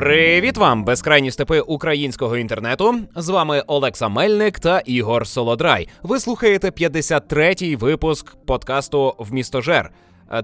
[0.00, 2.94] Привіт вам, безкрайні степи українського інтернету.
[3.16, 5.88] З вами Олекса Мельник та Ігор Солодрай.
[6.02, 9.90] Ви слухаєте 53-й випуск подкасту «Вмістожер».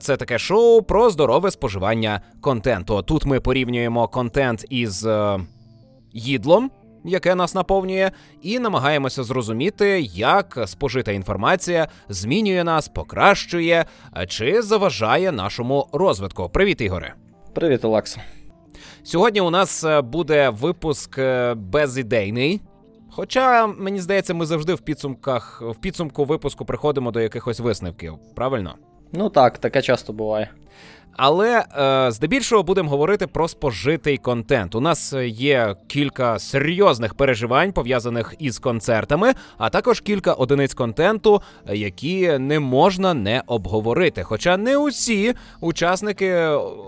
[0.00, 3.02] Це таке шоу про здорове споживання контенту.
[3.02, 5.40] Тут ми порівнюємо контент із е,
[6.12, 6.70] їдлом,
[7.04, 8.10] яке нас наповнює,
[8.42, 13.84] і намагаємося зрозуміти, як спожита інформація змінює нас, покращує
[14.28, 16.48] чи заважає нашому розвитку.
[16.48, 17.14] Привіт, Ігоре.
[17.54, 18.20] Привіт, Олекса.
[19.02, 22.60] Сьогодні у нас е, буде випуск е, безідейний.
[23.10, 28.74] Хоча, мені здається, ми завжди в підсумках в підсумку випуску приходимо до якихось висновків, правильно?
[29.12, 30.50] Ну так, таке часто буває.
[31.16, 34.74] Але е, здебільшого будемо говорити про спожитий контент.
[34.74, 42.38] У нас є кілька серйозних переживань пов'язаних із концертами, а також кілька одиниць контенту, які
[42.38, 44.22] не можна не обговорити.
[44.22, 46.34] Хоча не усі учасники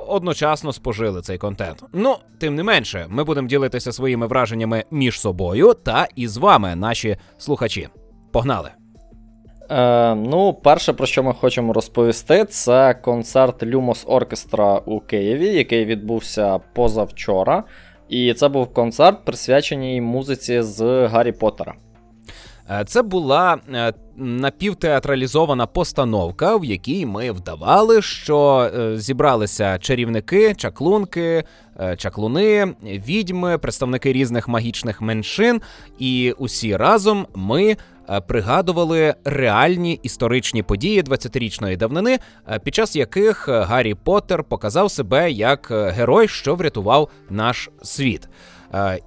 [0.06, 1.84] одночасно спожили цей контент.
[1.92, 7.16] Ну, тим не менше, ми будемо ділитися своїми враженнями між собою та із вами, наші
[7.38, 7.88] слухачі.
[8.32, 8.77] Погнали!
[9.70, 15.84] Е, Ну, перше, про що ми хочемо розповісти, це концерт Lumos Оркестра у Києві, який
[15.84, 17.64] відбувся позавчора.
[18.08, 21.74] І це був концерт, присвячений музиці з Гаррі Поттера.
[22.70, 31.44] Е, це була е, напівтеатралізована постановка, в якій ми вдавали, що е, зібралися чарівники, чаклунки,
[31.96, 35.60] чаклуни, відьми, представники різних магічних меншин,
[35.98, 37.76] і усі разом ми.
[38.26, 42.18] Пригадували реальні історичні події 20-річної давнини,
[42.64, 48.28] під час яких Гаррі Поттер показав себе як герой, що врятував наш світ.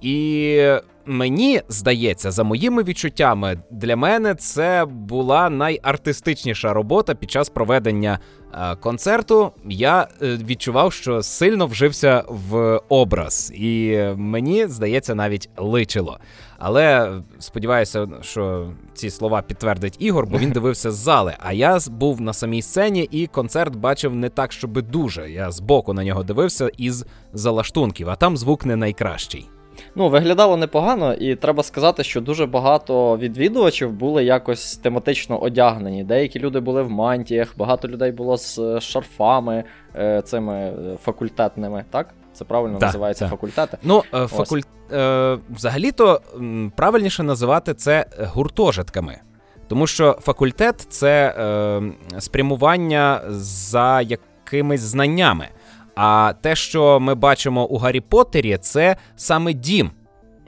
[0.00, 0.58] І
[1.06, 8.18] Мені здається, за моїми відчуттями, для мене це була найартистичніша робота під час проведення
[8.54, 9.52] е, концерту.
[9.68, 16.18] Я е, відчував, що сильно вжився в образ, і мені здається, навіть личило.
[16.58, 21.34] Але сподіваюся, що ці слова підтвердить Ігор, бо він дивився з зали.
[21.38, 25.30] А я був на самій сцені, і концерт бачив не так, щоби дуже.
[25.30, 29.48] Я збоку на нього дивився із залаштунків, а там звук не найкращий.
[29.94, 36.04] Ну, виглядало непогано, і треба сказати, що дуже багато відвідувачів були якось тематично одягнені.
[36.04, 39.64] Деякі люди були в мантіях, багато людей було з е, шарфами
[39.96, 42.14] е, цими е, факультетними, так?
[42.32, 43.30] Це правильно да, називається да.
[43.30, 43.78] факультети.
[43.82, 44.60] Ну, факуль...
[44.92, 46.20] е, взагалі-то
[46.76, 49.20] правильніше називати це гуртожитками.
[49.68, 55.48] Тому що факультет це е, спрямування за якимись знаннями.
[55.94, 59.90] А те, що ми бачимо у Гаррі Поттері, це саме дім.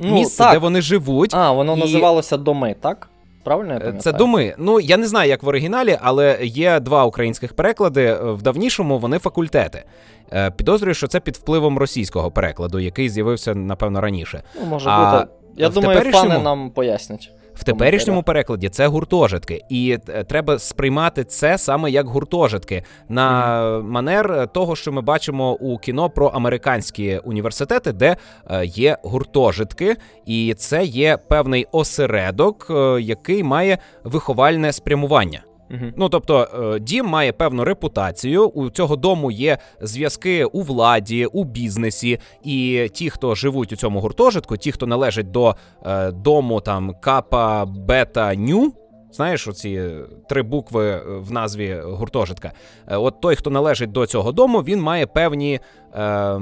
[0.01, 0.53] Ну, Місце, так.
[0.53, 1.35] де вони живуть.
[1.35, 1.81] А, воно і...
[1.81, 3.09] називалося доми, так?
[3.45, 4.03] Правильно я пам'ятаю?
[4.03, 4.55] Це доми.
[4.59, 8.19] Ну я не знаю, як в оригіналі, але є два українських переклади.
[8.23, 9.85] В давнішому вони факультети.
[10.33, 14.43] Е, підозрюю, що це під впливом російського перекладу, який з'явився, напевно, раніше.
[14.61, 15.33] Ну, може а бути.
[15.57, 16.31] Я думаю, теперішньому...
[16.31, 17.31] фани нам пояснять.
[17.55, 24.49] В теперішньому перекладі це гуртожитки, і е, треба сприймати це саме як гуртожитки на манер
[24.53, 28.17] того, що ми бачимо у кіно про американські університети, де
[28.51, 35.43] е, є гуртожитки, і це є певний осередок, е, який має виховальне спрямування.
[35.71, 35.93] Угу.
[35.97, 38.47] Ну тобто, е, дім має певну репутацію.
[38.47, 44.01] У цього дому є зв'язки у владі, у бізнесі, і ті, хто живуть у цьому
[44.01, 48.73] гуртожитку, ті, хто належать до е, дому там капа, бета, ню.
[49.13, 49.91] Знаєш, оці
[50.29, 52.53] три букви в назві гуртожитка.
[52.89, 55.61] Е, от той, хто належить до цього дому, він має певні
[55.95, 56.39] е,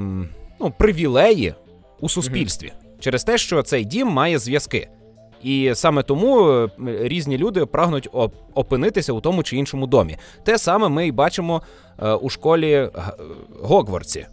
[0.60, 1.54] ну, привілеї
[2.00, 2.96] у суспільстві угу.
[3.00, 4.88] через те, що цей дім має зв'язки.
[5.42, 8.08] І саме тому е, різні люди прагнуть
[8.54, 10.16] опинитися у тому чи іншому домі.
[10.44, 11.62] Те саме ми і бачимо
[12.02, 12.88] е, у школі
[13.62, 14.26] Гогвардсі.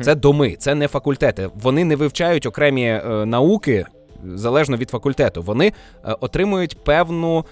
[0.00, 1.50] Це доми, це не факультети.
[1.54, 3.86] Вони не вивчають окремі е, науки
[4.24, 5.42] залежно від факультету.
[5.42, 5.72] Вони
[6.20, 7.44] отримують певну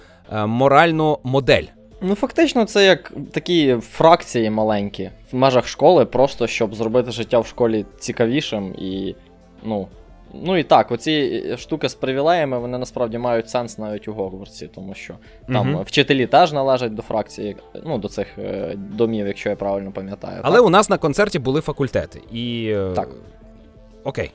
[0.45, 1.63] моральну модель.
[2.01, 7.47] Ну, фактично, це як такі фракції маленькі в межах школи, просто щоб зробити життя в
[7.47, 9.15] школі цікавішим і,
[9.63, 9.87] ну,
[10.33, 14.93] Ну і так, оці штуки з привілеями, вони насправді мають сенс навіть у Гогвартсі, тому
[14.93, 15.13] що
[15.47, 15.83] там угу.
[15.83, 17.55] вчителі теж належать до фракції,
[17.85, 20.39] ну, до цих е, домів, якщо я правильно пам'ятаю.
[20.43, 20.65] Але так?
[20.65, 22.21] у нас на концерті були факультети.
[22.31, 22.73] І...
[22.75, 23.09] Е, так.
[24.03, 24.31] Окей.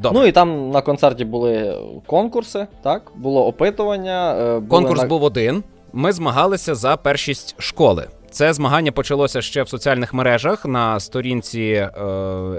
[0.00, 0.20] Добре.
[0.20, 3.12] Ну і там на концерті були конкурси, так?
[3.14, 4.36] Було опитування.
[4.38, 5.06] Е, були Конкурс на...
[5.08, 5.64] був один.
[5.92, 8.06] Ми змагалися за першість школи.
[8.30, 11.90] Це змагання почалося ще в соціальних мережах на сторінці е,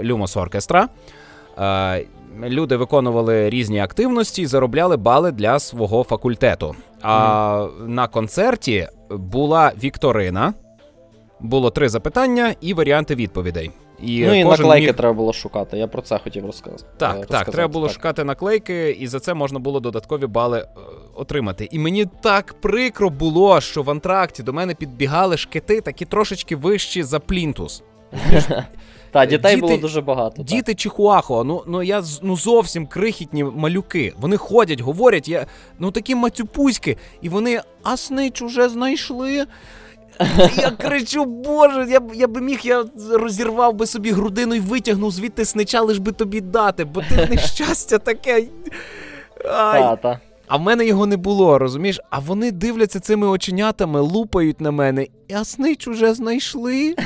[0.03, 0.87] Lumos Orchestra.
[1.97, 2.05] Е,
[2.43, 6.75] люди виконували різні активності і заробляли бали для свого факультету.
[7.01, 10.53] А на концерті була Вікторина.
[11.39, 13.71] було три запитання і варіанти відповідей.
[13.99, 14.95] І ну і наклейки міг...
[14.95, 15.77] треба було шукати.
[15.77, 16.83] Я про це хотів розказати.
[16.97, 17.95] Так, так, треба було так.
[17.95, 20.67] шукати наклейки, і за це можна було додаткові бали е,
[21.15, 21.67] отримати.
[21.71, 27.03] І мені так прикро було, що в антракті до мене підбігали шкети, такі трошечки вищі
[27.03, 27.83] за плінтус.
[29.15, 30.35] Так, дітей Діти- було дуже багато.
[30.37, 30.45] так.
[30.45, 34.13] Діти Чихуахуа, ну ну я ну зовсім крихітні малюки.
[34.19, 35.45] Вони ходять, говорять, я
[35.79, 39.45] ну такі матюпуськи, і вони а снич уже знайшли.
[40.57, 45.11] Я кричу, боже, я б я би міг, я розірвав би собі грудину і витягнув
[45.11, 48.43] звідти снича, лиш би тобі дати, бо ти нещастя таке.
[49.45, 49.81] Ай.
[49.81, 50.19] Та, та.
[50.47, 51.99] А в мене його не було, розумієш?
[52.09, 55.07] А вони дивляться цими оченятами, лупають на мене.
[55.35, 56.95] А снич уже знайшли.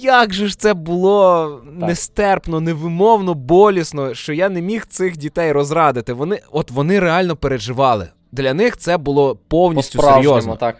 [0.00, 6.12] Як же ж це було нестерпно, невимовно, болісно, що я не міг цих дітей розрадити.
[6.12, 8.08] Вони, от вони реально переживали.
[8.32, 10.56] Для них це було повністю серйозно.
[10.56, 10.76] так.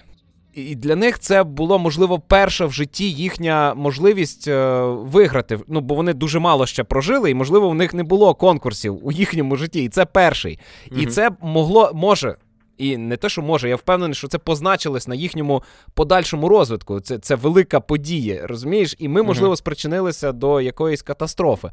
[0.55, 5.59] І для них це було, можливо, перша в житті їхня можливість е, виграти.
[5.69, 9.13] Ну, бо вони дуже мало ще прожили, і, можливо, у них не було конкурсів у
[9.13, 9.85] їхньому житті.
[9.85, 10.59] І це перший.
[10.97, 12.37] І це могло, може.
[12.79, 15.63] І не те, що може, я впевнений, що це позначилось на їхньому
[15.95, 17.01] подальшому розвитку.
[17.01, 18.97] Це, це велика подія, розумієш?
[18.99, 21.71] І ми, можливо, спричинилися до якоїсь катастрофи.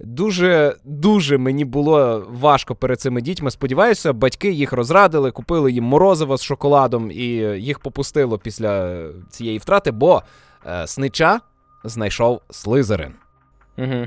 [0.00, 3.50] Дуже, дуже мені було важко перед цими дітьми.
[3.50, 7.26] Сподіваюся, батьки їх розрадили, купили їм морозиво з шоколадом, і
[7.58, 10.22] їх попустило після цієї втрати, бо
[10.66, 11.40] е, снича
[11.84, 13.12] знайшов Слизерин.
[13.78, 14.06] Угу.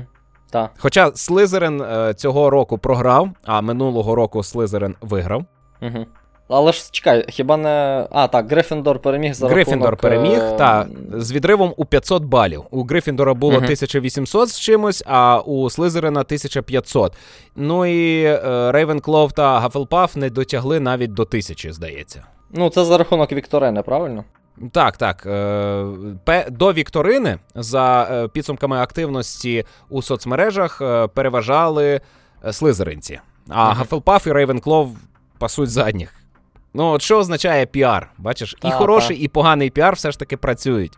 [0.50, 0.70] Так.
[0.78, 5.44] Хоча Слизерин е, цього року програв, а минулого року Слизерин виграв.
[5.82, 6.06] Угу.
[6.48, 8.06] Але ж чекай, хіба не.
[8.10, 12.62] А, так, Грифіндор переміг за Грифіндор рахунок, переміг, е, та з відривом у 500 балів.
[12.70, 13.64] У Грифіндора було Мгм.
[13.64, 17.12] 1800 з чимось, а у Слизерина 1500.
[17.56, 22.24] Ну і е, Рейвенклов та Гафелпаф не дотягли навіть до 1000, здається.
[22.50, 24.24] Ну, це за рахунок Вікторини, правильно?
[24.72, 25.26] Так, так.
[25.26, 32.00] Е, до Вікторини за е, підсумками активності у соцмережах е, переважали
[32.44, 33.20] е, слизеринці.
[33.48, 33.78] А Мгм.
[33.78, 34.96] Гафелпаф і Рейвенклов
[35.38, 36.14] пасуть задніх.
[36.76, 38.10] Ну, от що означає піар?
[38.18, 40.92] Бачиш, і Та, хороший, і поганий піар все ж таки працюють.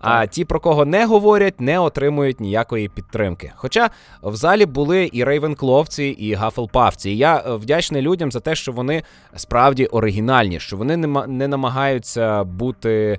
[0.00, 3.52] А ті, про кого не говорять, не отримують ніякої підтримки.
[3.56, 3.90] Хоча
[4.22, 7.10] в залі були і рейвенкловці, і гафлпавці.
[7.10, 9.02] І я е, вдячний людям за те, що вони
[9.36, 10.96] справді оригінальні, що вони
[11.26, 13.18] не намагаються бути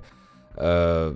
[0.58, 1.08] е,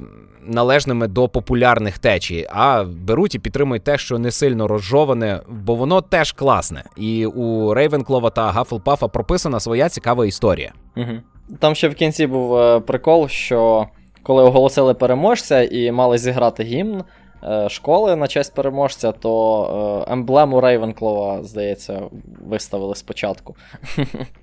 [0.47, 6.01] належними до популярних течій, а беруть і підтримують те, що не сильно розжоване, бо воно
[6.01, 6.85] теж класне.
[6.97, 10.73] І у Рейвенклова та Гафелпафа прописана своя цікава історія.
[10.97, 11.13] Угу.
[11.59, 13.87] Там ще в кінці був е, прикол, що
[14.23, 17.05] коли оголосили переможця і мали зіграти гімн
[17.45, 22.03] е, школи на честь переможця, то емблему Рейвенклова, здається,
[22.47, 23.57] виставили спочатку.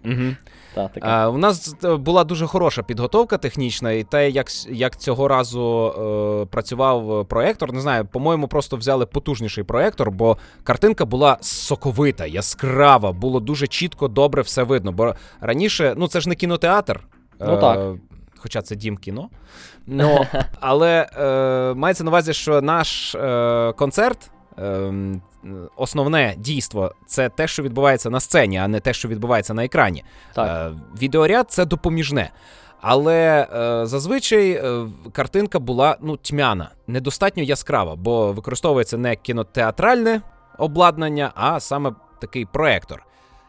[0.06, 0.36] Угу.
[0.74, 1.08] Та, таке.
[1.08, 5.94] А, у нас е, була дуже хороша підготовка технічна, і те, як, як цього разу
[6.42, 13.12] е, працював проектор, не знаю, по-моєму, просто взяли потужніший проектор, бо картинка була соковита, яскрава,
[13.12, 14.92] було дуже чітко, добре все видно.
[14.92, 17.00] Бо раніше, ну це ж не кінотеатр.
[17.40, 17.96] Ну, так.
[18.38, 19.30] Хоча це дім кіно.
[19.88, 20.25] Ну,
[20.60, 24.31] але е, мається на увазі, що наш е, концерт.
[24.57, 25.21] Ем,
[25.75, 30.03] Основне дійство це те, що відбувається на сцені, а не те, що відбувається на екрані.
[30.33, 30.73] Так.
[30.73, 32.31] Е, відеоряд це допоміжне.
[32.81, 40.22] Але е, зазвичай е, картинка була ну, тьмяна, недостатньо яскрава, бо використовується не кінотеатральне
[40.57, 41.91] обладнання, а саме
[42.22, 43.05] такий проектор.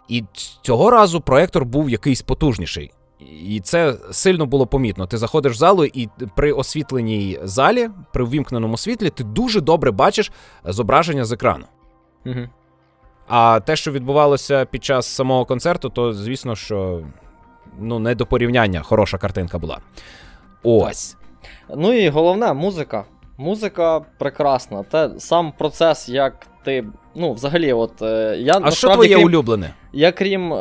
[0.08, 0.24] І
[0.62, 2.92] цього разу проектор був якийсь потужніший.
[3.42, 5.06] І це сильно було помітно.
[5.06, 10.32] Ти заходиш в залу, і при освітленій залі, при ввімкненому світлі, ти дуже добре бачиш
[10.64, 11.64] зображення з екрану.
[12.26, 12.48] Угу.
[13.28, 17.02] А те, що відбувалося під час самого концерту, то звісно, що
[17.78, 19.78] ну, не до порівняння хороша картинка була.
[20.62, 21.16] Ось.
[21.76, 23.04] Ну і головна музика.
[23.38, 24.82] Музика прекрасна.
[24.82, 26.84] Те сам процес, як ти.
[27.16, 29.74] Ну, взагалі, от е, я А що твоє крім, улюблене?
[29.92, 30.56] я крім е,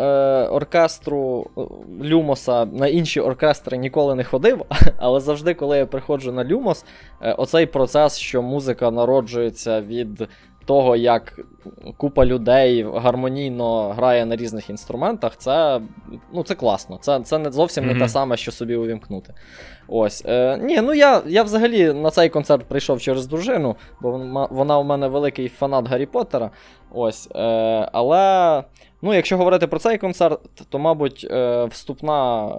[0.47, 1.61] оркестру е,
[2.03, 4.65] Люмоса на інші оркестри ніколи не ходив,
[4.97, 6.85] але завжди, коли я приходжу на Люмос,
[7.21, 10.27] е, оцей процес, що музика народжується від
[10.65, 11.39] того, як
[11.97, 15.81] купа людей гармонійно грає на різних інструментах, це,
[16.33, 16.97] ну, це класно.
[17.01, 19.33] Це, це не зовсім не те саме, що собі увімкнути.
[19.87, 20.23] Ось.
[20.25, 24.79] Е, ні, ну я, я взагалі на цей концерт прийшов через дружину, бо вона, вона
[24.79, 26.51] у мене великий фанат Гаррі Поттера.
[26.91, 27.29] Ось.
[27.35, 27.39] Е,
[27.93, 28.63] але,
[29.03, 32.51] ну, якщо говорити про цей концерт, то, мабуть, е, вступна, е,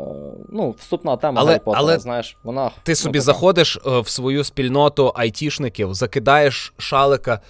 [0.52, 2.70] ну, вступна тема Але- Гаррі Поттера, але знаєш, вона.
[2.82, 3.24] Ти ну, собі така.
[3.24, 7.40] заходиш е, в свою спільноту айтішників, закидаєш шалика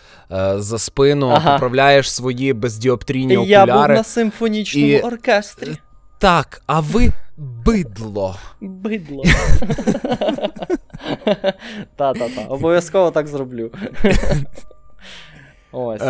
[0.57, 1.53] за спину, Ага.
[1.53, 5.77] поправляєш свої бездіоптрійні Я був на симфонічному І- оркестрі.
[6.19, 8.37] Так, а ви бидло.
[8.61, 9.23] Бидло.
[11.97, 12.45] Та-та-та.
[12.49, 13.71] Обов'язково так зроблю.
[15.73, 16.03] Ось.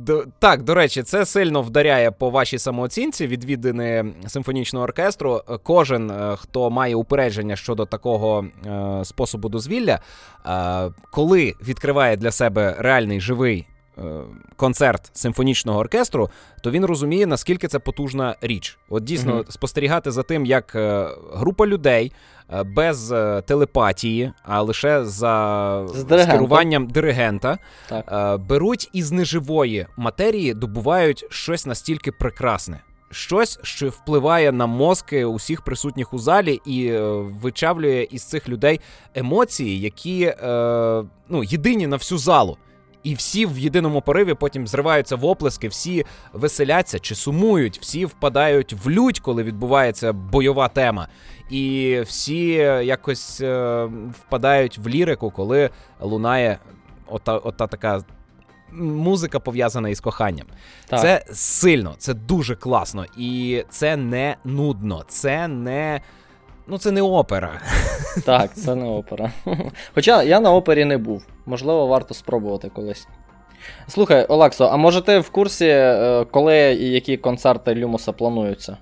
[0.00, 5.40] Е, до, так, до речі, це сильно вдаряє по вашій самооцінці відвідини симфонічного оркестру.
[5.62, 10.00] Кожен, е, хто має упередження щодо такого е, способу дозвілля,
[10.46, 13.66] е, коли відкриває для себе реальний живий.
[13.98, 14.02] е,
[14.56, 16.30] Концерт симфонічного оркестру,
[16.62, 18.78] то він розуміє, наскільки це потужна річ.
[18.88, 19.44] От дійсно Мгм.
[19.48, 26.26] спостерігати за тим, як е, група людей е, без е, телепатії, а лише за З
[26.26, 28.12] керуванням диригента, Так.
[28.12, 32.80] Е, беруть із неживої матерії, добувають щось настільки прекрасне.
[33.12, 37.00] Щось, що впливає на мозки усіх присутніх у залі і е,
[37.42, 38.80] вичавлює із цих людей
[39.14, 42.56] емоції, які е, ну, єдині на всю залу.
[43.02, 48.72] І всі в єдиному пориві потім зриваються в оплески, всі веселяться чи сумують, всі впадають
[48.72, 51.08] в лють, коли відбувається бойова тема.
[51.50, 52.46] І всі
[52.82, 56.58] якось е, впадають в лірику, коли лунає
[57.06, 58.02] ота, ота така
[58.72, 60.46] музика пов'язана із коханням.
[60.86, 61.00] Так.
[61.00, 66.00] Це сильно, це дуже класно, і це не нудно, це не.
[66.70, 67.50] Ну, це не опера.
[68.24, 69.32] Так, це не опера.
[69.94, 71.26] Хоча я на опері не був.
[71.46, 73.06] Можливо, варто спробувати колись.
[73.88, 78.76] Слухай, Олексо, а може ти в курсі, е, коли і які концерти Люмоса плануються?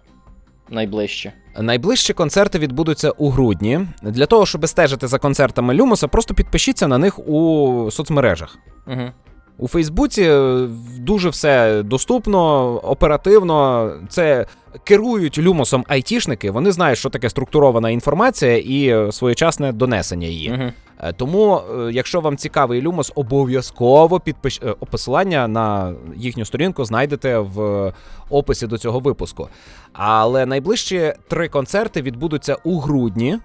[0.71, 1.33] Найближчі?
[1.59, 3.81] Найближчі концерти відбудуться у грудні.
[4.03, 8.59] Для того, щоб стежити за концертами Люмоса, просто підпишіться на них у соцмережах.
[8.87, 9.13] Угу.
[9.59, 10.69] У Фейсбуці е,
[10.99, 13.91] дуже все доступно, оперативно.
[14.09, 14.47] Це
[14.85, 16.51] керують люмосом айтішники.
[16.51, 20.53] Вони знають, що таке структурована інформація і е, своєчасне донесення її.
[20.53, 20.73] Угу.
[21.17, 24.61] Тому, е, якщо вам цікавий люмос, обов'язково підпиш...
[24.91, 27.93] посилання на їхню сторінку знайдете в
[28.31, 29.49] описі до цього випуску.
[29.93, 33.39] Але найближчі три концерти відбудуться у грудні: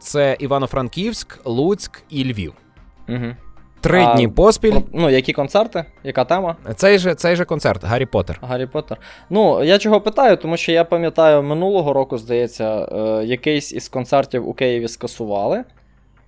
[0.00, 2.52] це Івано-Франківськ, Луцьк і Львів.
[3.08, 3.34] Угу.
[3.80, 4.70] Три А, дні поспіль.
[4.70, 5.84] Про- Ну, які концерти?
[6.04, 6.56] Яка тема?
[6.76, 8.38] Цей же, цей же концерт Гаррі Поттер.
[8.42, 8.98] Гаррі Поттер.
[9.30, 14.48] Ну, я чого питаю, тому що я пам'ятаю, минулого року, здається, е, якийсь із концертів
[14.48, 15.64] у Києві скасували.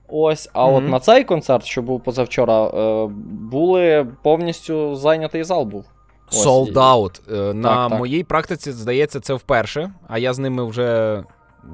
[0.09, 3.07] Ось, а от на цей концерт, що був позавчора, е,
[3.51, 5.85] були повністю зайнятий зал був.
[6.29, 7.21] Ось, Sold out.
[7.51, 7.99] Е, На так.
[7.99, 11.23] моїй практиці, здається, це вперше, а я з ними вже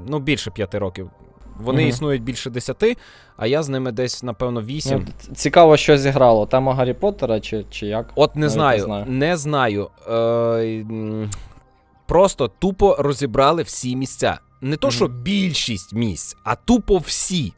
[0.08, 1.10] ну, більше п'яти років.
[1.60, 1.88] Вони Мгм.
[1.88, 2.96] існують більше десяти,
[3.36, 5.06] а я з ними десь, напевно, вісім.
[5.28, 6.46] Ну, цікаво, що зіграло.
[6.46, 8.06] Тема Гаррі Поттера чи, чи як?
[8.14, 9.04] От не навіть знаю, не знаю.
[9.08, 9.90] не знаю.
[10.08, 11.28] Е,
[12.06, 14.38] просто тупо розібрали всі місця.
[14.60, 17.52] Не то, що більшість місць, а тупо всі.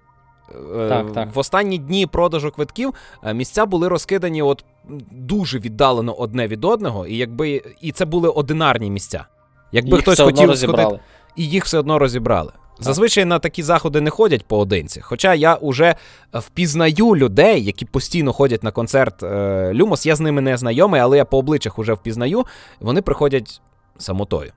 [0.76, 1.34] Е, Так, так.
[1.34, 4.64] В останні дні продажу квитків е, місця були розкидані от
[5.10, 9.26] дуже віддалено одне від одного, і якби і це були одинарні місця.
[9.72, 10.82] Якби Їх хтось все одно хотів розібрали.
[10.84, 11.02] сходити,
[11.36, 12.52] і їх все одно розібрали.
[12.80, 15.00] Зазвичай на такі заходи не ходять поодинці.
[15.00, 15.94] Хоча я уже
[16.32, 20.06] впізнаю людей, які постійно ходять на концерт е, Люмос.
[20.06, 22.44] Я з ними не знайомий, але я по обличчях уже впізнаю.
[22.80, 23.60] Вони приходять
[23.98, 24.52] самотою.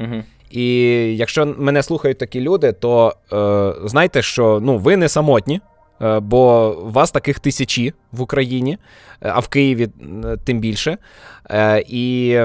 [0.00, 0.22] Угу.
[0.50, 0.74] І
[1.16, 5.60] якщо мене слухають такі люди, то е, знайте, що ну, ви не самотні,
[6.02, 8.78] е, бо вас таких тисячі в Україні,
[9.20, 9.88] е, а в Києві
[10.24, 10.98] е, тим більше.
[11.50, 12.38] Е, і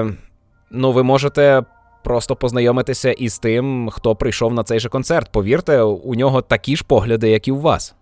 [0.70, 1.62] ну, ви можете
[2.02, 5.32] просто познайомитися із тим, хто прийшов на цей же концерт.
[5.32, 7.94] Повірте, у нього такі ж погляди, як і у вас.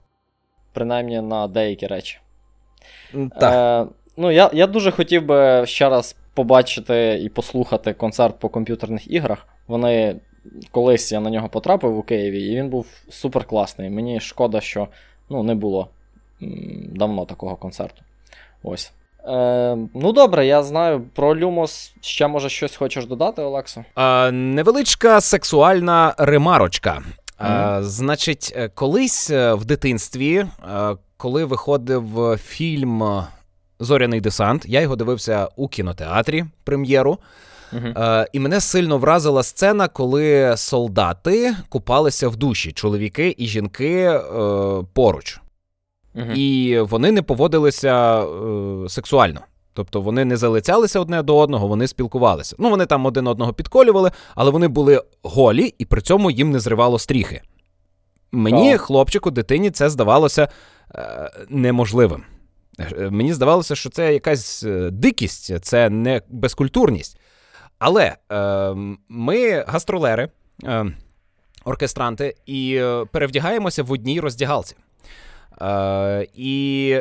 [0.72, 2.18] Принаймні на деякі речі.
[3.40, 3.86] Так.
[3.88, 9.10] Е, ну, я, я дуже хотів би ще раз побачити і послухати концерт по комп'ютерних
[9.10, 9.46] іграх.
[9.66, 10.16] Вони
[10.70, 13.90] колись я на нього потрапив у Києві, і він був супер класний.
[13.90, 14.88] Мені шкода, що
[15.28, 15.88] ну, не було
[16.92, 18.02] давно такого концерту.
[18.62, 18.92] Ось.
[19.26, 21.92] Е, ну добре, я знаю про Люмос.
[22.00, 23.84] Ще може щось хочеш додати, Олексо?
[23.94, 27.02] А, невеличка сексуальна ремарочка.
[27.38, 27.84] А, Мгм.
[27.84, 30.46] значить, е, колись е, в дитинстві, е,
[31.16, 33.26] коли виходив фільм е,
[33.82, 37.18] Зоряний десант, я його дивився у кінотеатрі прем'єру.
[37.72, 44.20] Е, і мене сильно вразила сцена, коли солдати купалися в душі, чоловіки і жінки е,
[44.94, 45.40] поруч.
[46.14, 46.32] Угу.
[46.34, 49.40] І вони не поводилися е, сексуально.
[49.72, 52.56] Тобто вони не залицялися одне до одного, вони спілкувалися.
[52.58, 56.60] Ну, вони там один одного підколювали, але вони були голі, і при цьому їм не
[56.60, 57.42] зривало стріхи.
[58.32, 58.80] Мені, Так.
[58.80, 60.48] хлопчику, дитині, це здавалося
[60.94, 62.22] е, неможливим.
[62.78, 67.18] Е, Мені здавалося, що це якась е, дикість, це не безкультурність.
[67.78, 68.74] Але е,
[69.08, 70.28] ми гастролери,
[70.64, 70.86] е,
[71.64, 74.76] оркестранти, і е, перевдягаємося в одній роздягалці.
[75.62, 76.96] Е, і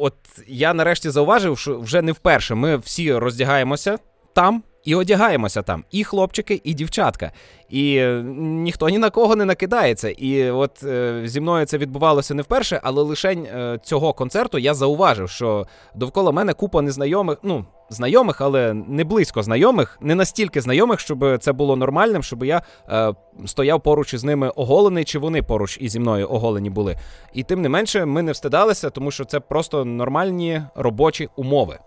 [0.00, 0.14] от
[0.46, 3.98] я нарешті зауважив, що вже не вперше ми всі роздягаємося
[4.32, 7.32] там, І одягаємося там, і хлопчики, і дівчатка.
[7.70, 8.02] І
[8.38, 10.10] ніхто ні на кого не накидається.
[10.10, 14.74] І от е, зі мною це відбувалося не вперше, але лише е, цього концерту я
[14.74, 21.00] зауважив, що довкола мене купа незнайомих, ну, знайомих, але не близько знайомих, не настільки знайомих,
[21.00, 23.14] щоб це було нормальним, щоб я е,
[23.46, 26.96] стояв поруч із ними оголений, чи вони поруч і зі мною оголені були.
[27.32, 31.78] І тим не менше, ми не встидалися, тому що це просто нормальні робочі умови.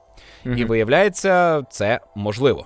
[0.45, 0.57] Мгм.
[0.57, 2.65] І виявляється, це можливо.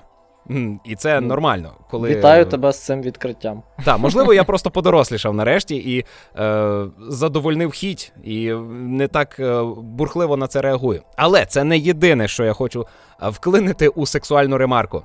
[0.83, 1.71] І це Ну, нормально.
[1.89, 2.09] Коли...
[2.09, 3.63] Вітаю тебе з цим відкриттям.
[3.85, 6.05] Так, можливо, я просто подорослішав нарешті і
[6.39, 11.01] е, задовольнив хіть, і не так е, бурхливо на це реагую.
[11.15, 12.87] Але це не єдине, що я хочу
[13.23, 15.03] е, вклинити у сексуальну ремарку.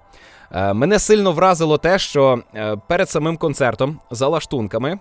[0.53, 4.99] Е, мене сильно вразило те, що е, перед самим концертом за лаштунками.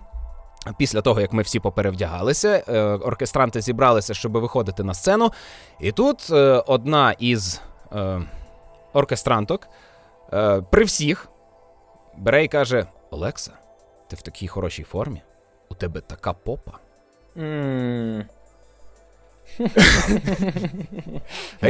[0.78, 2.58] Після того, як ми всі поперевдягалися,
[3.06, 5.32] оркестранти зібралися, щоб виходити на сцену.
[5.80, 6.32] І тут
[6.68, 7.62] одна із
[8.94, 9.68] оркестранток
[10.34, 11.28] е, при всіх
[12.18, 13.52] бере і каже: Олекса,
[14.08, 15.22] ти в такій хорошій формі?
[15.70, 16.72] У тебе така попа.
[17.38, 18.26] Е,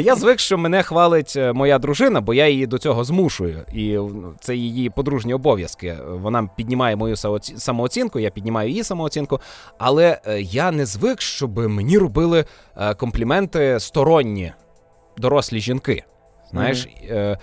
[0.02, 3.66] Я звик, що мене хвалить е, моя дружина, бо я її до цього змушую.
[3.74, 5.98] І ну, це її подружні обов'язки.
[6.08, 9.40] Вона піднімає мою самооцінку, я піднімаю її самооцінку.
[9.78, 12.46] Але е, я не звик, щоб мені робили
[12.78, 14.54] е, компліменти сторонні,
[15.18, 16.04] дорослі жінки.
[16.52, 17.38] Знаєш, е, е,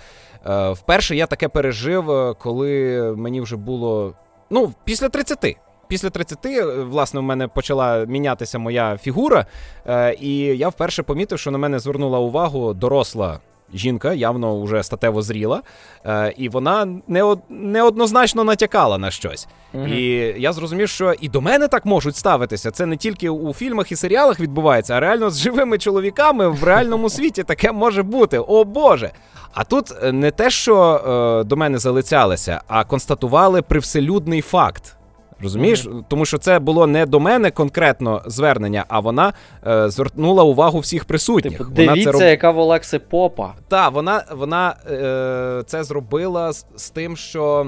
[0.73, 4.13] вперше я таке пережив, е, коли мені вже було.
[4.49, 5.57] Ну, після 30.
[5.87, 9.45] Після 30, е, власне, в мене почала мінятися моя фігура,
[9.85, 13.39] е, і я вперше помітив, що на мене звернула увагу доросла
[13.73, 15.61] жінка, явно вже статево зріла,
[16.05, 19.47] е, і вона неод- неоднозначно натякала на щось.
[19.73, 19.87] мгм.
[19.87, 20.03] І
[20.37, 22.71] я зрозумів, що і до мене так можуть ставитися.
[22.71, 27.09] Це не тільки у фільмах і серіалах відбувається, а реально з живими чоловіками в реальному
[27.09, 28.39] світі таке може бути.
[28.39, 29.11] О Боже!
[29.53, 30.75] А тут е, не те, що
[31.41, 34.96] е, до мене залицялися, а констатували привселюдний факт.
[35.41, 35.87] Розумієш?
[36.07, 39.33] Тому що це було не до мене конкретно звернення, а вона
[39.67, 41.57] е, звернула увагу всіх присутніх.
[41.57, 43.53] Типу, вона дивіться, роб- яка в Олекси попа.
[43.67, 47.67] та, вона, вона е, це зробила з, з тим, що.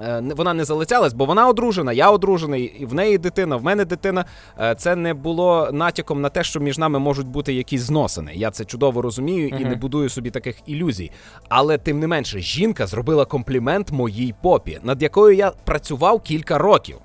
[0.00, 3.84] Е, Вона не залицялась, бо вона одружена, я одружений, і в неї дитина, в мене
[3.84, 4.24] дитина.
[4.60, 8.32] Е, Це не було натяком на те, що між нами можуть бути якісь зносини.
[8.34, 11.10] Я це чудово розумію і не будую собі таких ілюзій.
[11.48, 16.96] Але тим не менше, жінка зробила комплімент моїй попі, над якою я працював кілька років.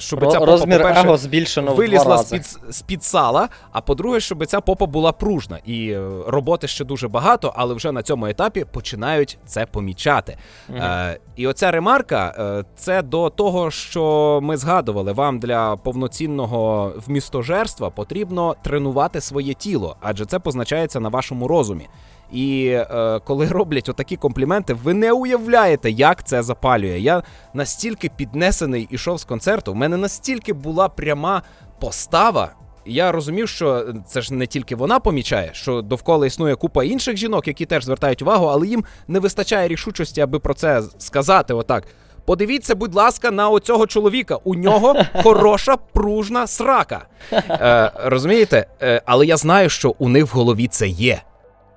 [0.00, 3.48] Щоб Ро- ця попа, Розмір по-перше, его збільшено вилізла з-під, з-під сала.
[3.72, 5.58] А по-друге, щоб ця попа була пружна.
[5.64, 10.36] І е, роботи ще дуже багато, але вже на цьому етапі починають це помічати.
[10.68, 10.82] Мгм.
[10.82, 15.12] Е, і оця ремарка е, це до того, що ми згадували.
[15.12, 21.88] Вам для повноцінного вмістожерства потрібно тренувати своє тіло, адже це позначається на вашому розумі.
[22.32, 26.98] І е, коли роблять отакі компліменти, ви не уявляєте, як це запалює.
[26.98, 27.22] Я
[27.54, 31.42] настільки піднесений ішов з концерту, в мене настільки була пряма
[31.80, 32.52] постава.
[32.86, 37.48] Я розумів, що це ж не тільки вона помічає, що довкола існує купа інших жінок,
[37.48, 41.54] які теж звертають увагу, але їм не вистачає рішучості, аби про це сказати.
[41.54, 41.84] Отак.
[42.24, 44.38] Подивіться, будь ласка, на оцього чоловіка.
[44.44, 47.06] У нього хороша пружна срака.
[47.32, 48.66] Е, розумієте?
[48.82, 51.22] Е, але я знаю, що у них в голові це є.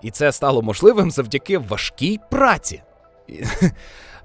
[0.04, 2.82] І це стало можливим завдяки важкій праці.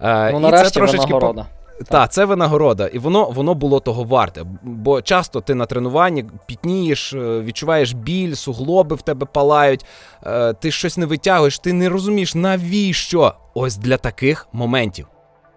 [0.03, 1.47] Е, Ну, і нарешті це трошечки по- винагорода.
[1.89, 4.45] так, це винагорода, і воно, воно було того варте.
[4.63, 9.87] Бо часто ти на тренуванні пітнієш, е, відчуваєш біль, суглоби в тебе палають,
[10.27, 15.07] е, ти щось не витягуєш, ти не розумієш, навіщо ось для таких моментів.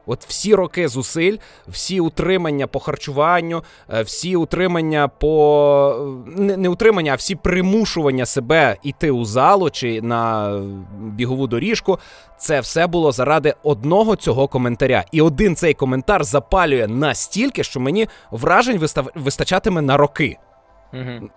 [0.06, 1.38] От всі роки зусиль,
[1.68, 8.78] всі утримання по харчуванню, е, всі утримання по не, не утримання, а всі примушування себе
[8.84, 10.62] йти у залу чи на е,
[11.00, 12.00] бігову доріжку.
[12.38, 15.04] Це все було заради одного цього коментаря.
[15.12, 18.80] І один цей коментар запалює настільки, що мені вражень
[19.16, 20.38] вистачатиме на роки.
[20.94, 21.30] Мгм.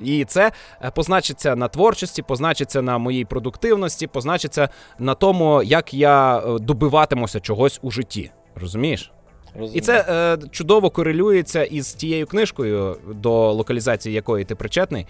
[0.00, 0.52] І це
[0.84, 7.40] е, позначиться на творчості, позначиться на моїй продуктивності, позначиться на тому, як я е, добиватимуся
[7.40, 8.30] чогось у житті.
[8.54, 9.12] Розумієш?
[9.74, 15.06] І це е, чудово корелюється із тією книжкою, до локалізації якої ти причетний.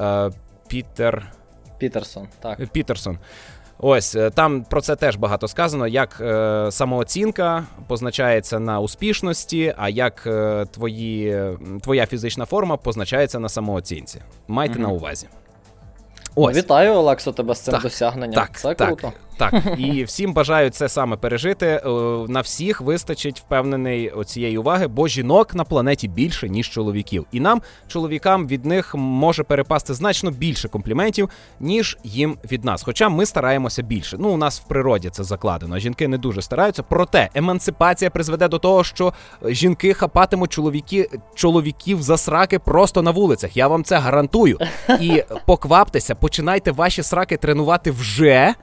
[0.00, 0.30] Е,
[0.68, 1.32] Пітер
[1.78, 2.68] Пітерсон, так.
[2.72, 3.18] Пітерсон.
[3.80, 9.88] Ось е, там про це теж багато сказано, як е, самооцінка позначається на успішності, а
[9.88, 11.42] як е, твої,
[11.82, 14.20] твоя фізична форма позначається на самооцінці.
[14.48, 14.82] Майте Мгм.
[14.82, 15.26] на увазі.
[16.40, 16.56] Ось.
[16.56, 18.34] Вітаю, Олексо, тебе з цим Так, досягненням.
[18.42, 18.88] так, Це так.
[18.88, 19.12] круто.
[19.38, 21.66] Так, і всім бажаю це саме пережити.
[21.66, 21.88] Е,
[22.28, 27.62] на всіх вистачить впевнений цієї уваги, бо жінок на планеті більше ніж чоловіків, і нам,
[27.88, 31.28] чоловікам, від них може перепасти значно більше компліментів,
[31.60, 32.82] ніж їм від нас.
[32.82, 34.16] Хоча ми стараємося більше.
[34.20, 35.78] Ну, у нас в природі це закладено.
[35.78, 36.82] Жінки не дуже стараються.
[36.82, 39.12] Проте емансипація призведе до того, що
[39.44, 43.56] жінки хапатимуть чоловіки чоловіків за сраки просто на вулицях.
[43.56, 44.58] Я вам це гарантую.
[45.00, 48.54] І покваптеся, починайте ваші сраки тренувати вже.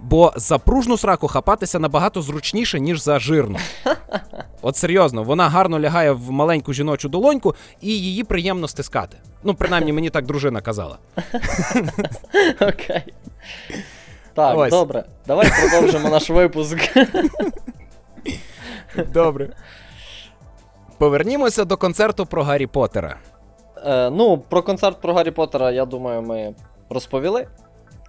[0.00, 3.58] Бо за пружну сраку хапатися набагато зручніше, ніж за жирну.
[4.62, 9.16] От серйозно, вона гарно лягає в маленьку жіночу долоньку, і її приємно стискати.
[9.42, 10.98] Ну, принаймні, мені так дружина казала.
[12.60, 13.14] Окей.
[14.34, 14.70] Так, Ось.
[14.70, 15.04] добре.
[15.26, 16.78] Давай продовжимо наш випуск.
[19.12, 19.48] Добре.
[20.98, 23.16] Повернімося до концерту про Гаррі Поттера.
[23.84, 26.54] Е, ну, про концерт про Гаррі Поттера, я думаю, ми
[26.90, 27.46] розповіли.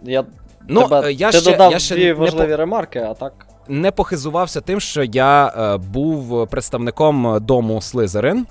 [0.03, 0.25] Я,
[0.67, 3.45] Ну, тебе, е, я ти ще- додав я ще дві не важливі ремарки, а так.
[3.67, 8.47] Не похизувався тим, що я е, був представником дому Слизерин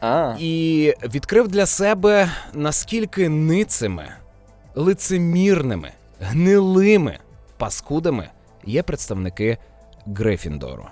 [0.00, 4.04] А, і відкрив для себе наскільки ницими,
[4.74, 7.18] лицемірними, гнилими
[7.58, 8.28] паскудами
[8.64, 9.58] є представники
[10.06, 10.84] Грифіндору.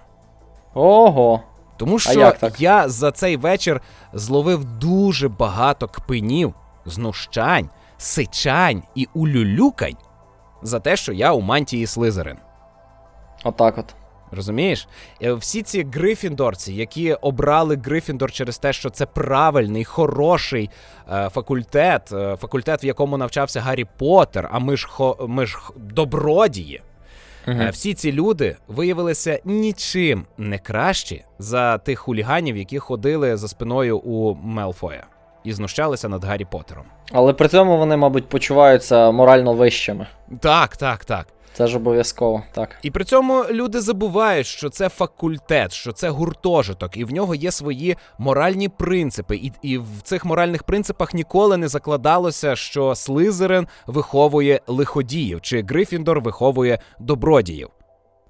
[0.74, 1.40] ого.
[1.84, 2.60] Тому що як так?
[2.60, 3.80] я за цей вечір
[4.12, 6.54] зловив дуже багато кпинів,
[6.86, 9.96] знущань, сичань і улюлюкань
[10.62, 12.36] за те, що я у мантії Слизерин.
[13.44, 13.94] Отак от.
[14.30, 14.88] Розумієш?
[15.22, 20.70] Е, Всі ці грифіндорці, які обрали Грифіндор через те, що це правильний, хороший
[21.12, 25.58] е, факультет, е, факультет, в якому навчався Гаррі Поттер, а ми ж хо, ми ж
[25.76, 26.82] добродії.
[27.48, 27.58] Угу.
[27.70, 34.34] Всі ці люди виявилися нічим не кращі за тих хуліганів, які ходили за спиною у
[34.34, 35.06] Мелфоя
[35.44, 36.84] і знущалися над Гаррі Поттером.
[37.12, 40.06] Але при цьому вони, мабуть, почуваються морально вищими.
[40.40, 41.26] Так, так, так.
[41.52, 42.76] Це ж обов'язково, так.
[42.82, 47.50] І при цьому люди забувають, що це факультет, що це гуртожиток, і в нього є
[47.50, 49.36] свої моральні принципи.
[49.36, 56.20] І, і в цих моральних принципах ніколи не закладалося, що Слизерин виховує лиходіїв, чи Грифіндор
[56.20, 57.68] виховує добродіїв.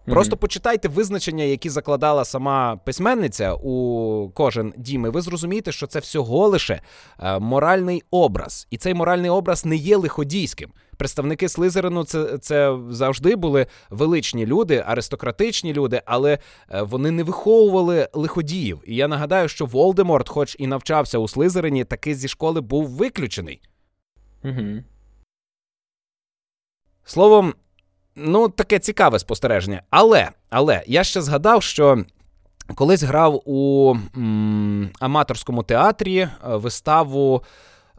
[0.06, 5.98] Просто почитайте визначення, які закладала сама письменниця у кожен дім, і ви зрозумієте, що це
[5.98, 6.80] всього лише
[7.18, 10.72] е, моральний образ, і цей моральний образ не є лиходійським.
[10.96, 16.38] Представники Слизерину це, це завжди були величні люди, аристократичні люди, але
[16.70, 18.82] е, вони не виховували лиходіїв.
[18.86, 23.60] І я нагадаю, що Волдеморт, хоч і навчався у Слизерині, таки зі школи був виключений.
[24.44, 24.82] Угу.
[27.04, 27.54] Словом,
[28.16, 29.82] ну таке цікаве спостереження.
[29.90, 32.04] Але, але я ще згадав, що
[32.74, 37.42] колись грав у м, аматорському театрі е, виставу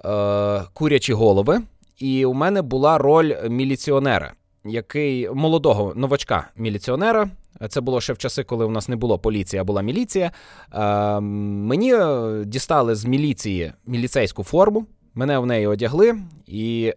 [0.06, 1.62] е, Курячі голови,
[2.00, 4.34] і у мене була роль міліціонера,
[4.66, 7.30] який молодого новачка міліціонера.
[7.70, 10.32] Це було ще в часи, коли у нас не було поліції, а була міліція.
[10.74, 16.16] Е, мені е, дістали з міліції міліцейську форму, мене в неї одягли,
[16.48, 16.94] і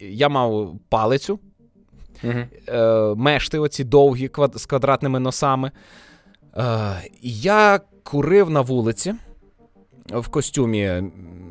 [0.00, 1.38] я мав палицю,
[2.24, 5.70] Е, мешти, оці довгі з квадратними носами.
[6.56, 6.62] Е,
[7.22, 9.14] я курив на вулиці
[10.12, 11.02] в костюмі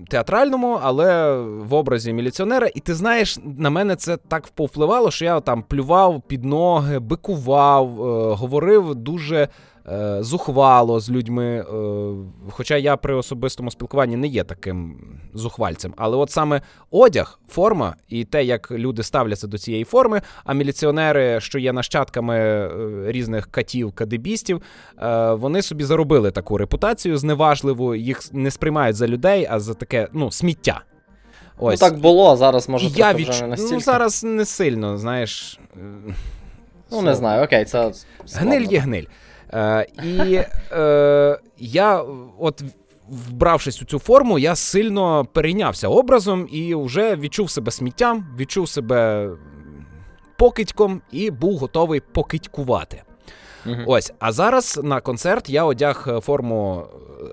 [0.10, 2.68] театральному, але в образі міліціонера.
[2.76, 7.88] І ти знаєш, на мене це так повпливало, що я там плював під ноги, бикував,
[7.88, 9.48] е, говорив дуже.
[9.88, 11.66] Е, Зухвало з людьми, е,
[12.50, 15.00] хоча я при особистому спілкуванні не є таким
[15.34, 15.94] зухвальцем.
[15.98, 21.42] Але от саме одяг, форма і те, як люди ставляться до цієї форми, а міліціонери,
[21.42, 22.70] що є нащадками е,
[23.06, 24.62] різних катів, кадебістів,
[25.02, 30.08] е, вони собі заробили таку репутацію зневажливу, їх не сприймають за людей, а за таке
[30.14, 30.82] ну, сміття.
[31.58, 31.82] Ось.
[31.82, 33.30] Ну так було, а зараз може я відч...
[33.30, 33.74] вже не настільки.
[33.74, 35.60] Ну, зараз не сильно, знаєш.
[36.92, 37.92] Ну, не знаю, окей, це.
[38.36, 39.04] Гниль є гниль.
[39.54, 40.40] Е, і
[40.72, 42.04] е, я,
[42.40, 42.64] от
[43.10, 49.30] вбравшись у цю форму, я сильно перейнявся образом і вже відчув себе сміттям, відчув себе
[50.38, 53.04] покидьком і був готовий покидькувати.
[53.66, 53.82] Угу.
[53.86, 56.84] Ось, а зараз на концерт я одяг е, форму
[57.22, 57.26] е,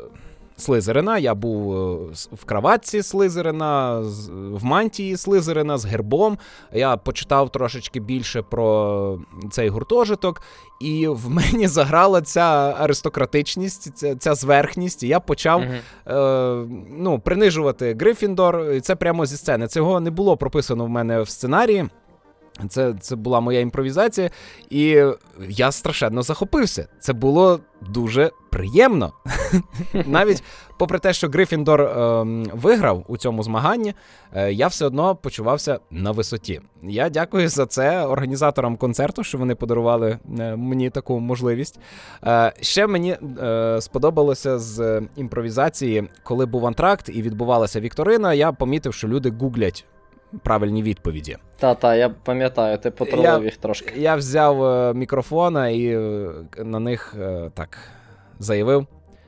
[0.60, 1.18] Слизерина.
[1.18, 3.98] Я був е, в краватці Слизерина,
[4.52, 6.38] в мантії Слизерина з гербом.
[6.72, 9.18] Я почитав трошечки більше про
[9.50, 10.42] цей гуртожиток,
[10.80, 15.02] і в мені заграла ця аристократичність, ця, ця зверхність.
[15.02, 15.70] І я почав Мгм.
[16.06, 16.66] е,
[16.98, 18.70] ну, принижувати Грифіндор.
[18.72, 19.66] І Це прямо зі сцени.
[19.68, 21.88] Цього не було прописано в мене в сценарії.
[22.68, 24.30] Це це була моя імпровізація,
[24.70, 25.04] і
[25.48, 26.88] я страшенно захопився.
[27.00, 29.12] Це було дуже приємно.
[30.06, 30.42] Навіть
[30.78, 33.94] попри те, що Грифіндор е, виграв у цьому змаганні,
[34.34, 36.60] е, я все одно почувався на висоті.
[36.82, 41.80] Я дякую за це організаторам концерту, що вони подарували е, мені таку можливість.
[42.24, 48.34] Е, ще мені е, сподобалося з імпровізації, коли був антракт і відбувалася вікторина.
[48.34, 49.86] Я помітив, що люди гуглять
[50.42, 51.36] правильні відповіді.
[51.58, 53.92] Та, та, я пам'ятаю, ти потролив їх трошки.
[53.96, 56.30] Я взяв е, мікрофона і е,
[56.64, 57.78] на них е, так
[58.38, 58.86] заявив: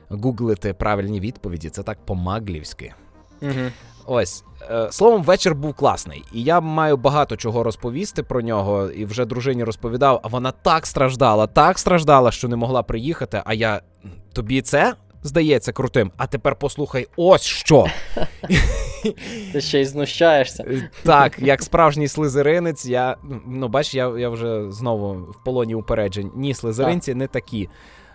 [0.09, 1.69] гуглити правильні відповіді.
[1.69, 2.93] Це так по-маглівськи.
[3.41, 3.51] Угу.
[4.05, 4.43] Ось
[4.89, 8.89] словом, вечір був класний, і я маю багато чого розповісти про нього.
[8.89, 13.41] І вже дружині розповідав, а вона так страждала, так страждала, що не могла приїхати.
[13.45, 13.81] А я
[14.33, 16.11] тобі це здається крутим.
[16.17, 17.85] А тепер послухай, ось що.
[19.53, 20.63] Ти ще й знущаєшся.
[20.67, 26.31] Е, так, як справжній слизеринець, я ну бач, я я вже знову в полоні упереджень.
[26.35, 27.17] Ні, слизеринці так.
[27.17, 27.69] не такі.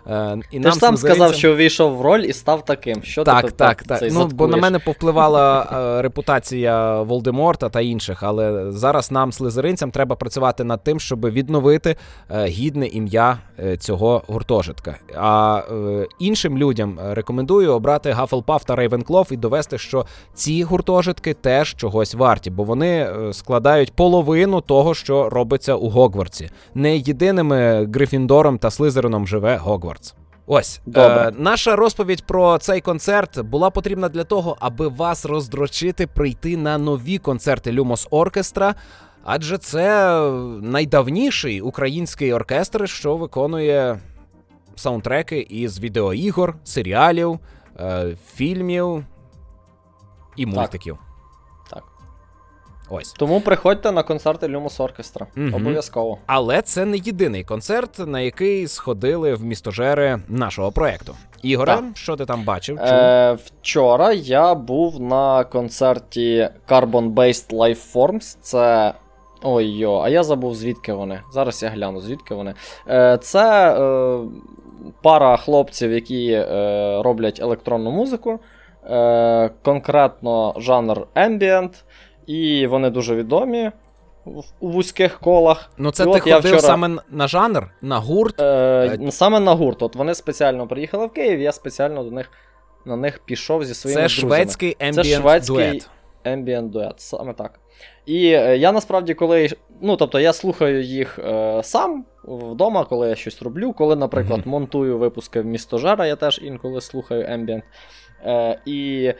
[0.07, 3.03] Е, і Ти нам ж сам сказав, що увійшов в роль і став таким.
[3.03, 4.03] Що Так, ти так, так.
[4.11, 5.61] Ну, Бо на мене повпливала
[5.97, 11.95] е, репутація Волдеморта та інших, але зараз нам, слизеринцям, треба працювати над тим, щоб відновити
[12.31, 14.95] е, гідне ім'я е, цього гуртожитка.
[15.15, 21.75] А е, іншим людям рекомендую обрати Гафелпаф та Рейвенклов і довести, що ці гуртожитки теж
[21.75, 26.49] чогось варті, бо вони складають половину того, що робиться у Гогвартсі.
[26.75, 29.57] Не єдиними Грифіндором та Слизерином живе
[29.99, 30.15] Гогвартс.
[30.45, 36.57] Ось Е, наша розповідь про цей концерт була потрібна для того, аби вас роздрочити прийти
[36.57, 38.75] на нові концерти Люмос Оркестра.
[39.23, 40.19] Адже це
[40.61, 43.99] найдавніший український оркестр, що виконує
[44.75, 47.39] саундтреки із відеоігор, серіалів,
[47.79, 49.05] е, фільмів
[50.35, 50.97] і мультиків.
[52.89, 55.27] Ось тому приходьте на концерти Люмус Оркестра.
[55.37, 55.47] Угу.
[55.55, 56.17] Обов'язково.
[56.25, 61.15] Але це не єдиний концерт, на який сходили в містожери нашого проекту.
[61.41, 61.83] Ігоре, так.
[61.93, 62.77] що ти там бачив?
[62.77, 62.87] Чув?
[62.87, 68.37] Е, Вчора я був на концерті Carbon Based Life Forms.
[68.41, 68.93] Це.
[69.43, 71.21] Ой йо, а я забув, звідки вони.
[71.31, 72.53] Зараз я гляну, звідки вони.
[72.87, 74.19] Е, Це е,
[75.01, 76.45] пара хлопців, які е,
[77.03, 78.39] роблять електронну музику.
[78.89, 81.69] Е, Конкретно жанр Ambient.
[82.29, 83.71] І вони дуже відомі
[84.59, 85.71] у вузьких колах.
[85.77, 86.59] Ну, це і ти ходив вчора...
[86.59, 88.41] саме на жанр, на гурт?
[88.41, 88.45] Е,
[89.07, 89.11] е...
[89.11, 89.83] Саме на гурт.
[89.83, 92.31] От вони спеціально приїхали в Київ, я спеціально до них
[92.85, 94.35] на них пішов зі своїми це друзями.
[94.35, 95.89] Шведський це шведський дует.
[96.23, 97.59] ембієнт дует, саме так.
[98.05, 99.49] І е, я насправді, коли.
[99.81, 103.73] Ну, тобто, я слухаю їх е, сам вдома, коли я щось роблю.
[103.73, 104.47] Коли, наприклад, mm-hmm.
[104.47, 107.63] монтую випуски в місто Жара, я теж інколи слухаю ембієнт.
[108.25, 109.13] Е, І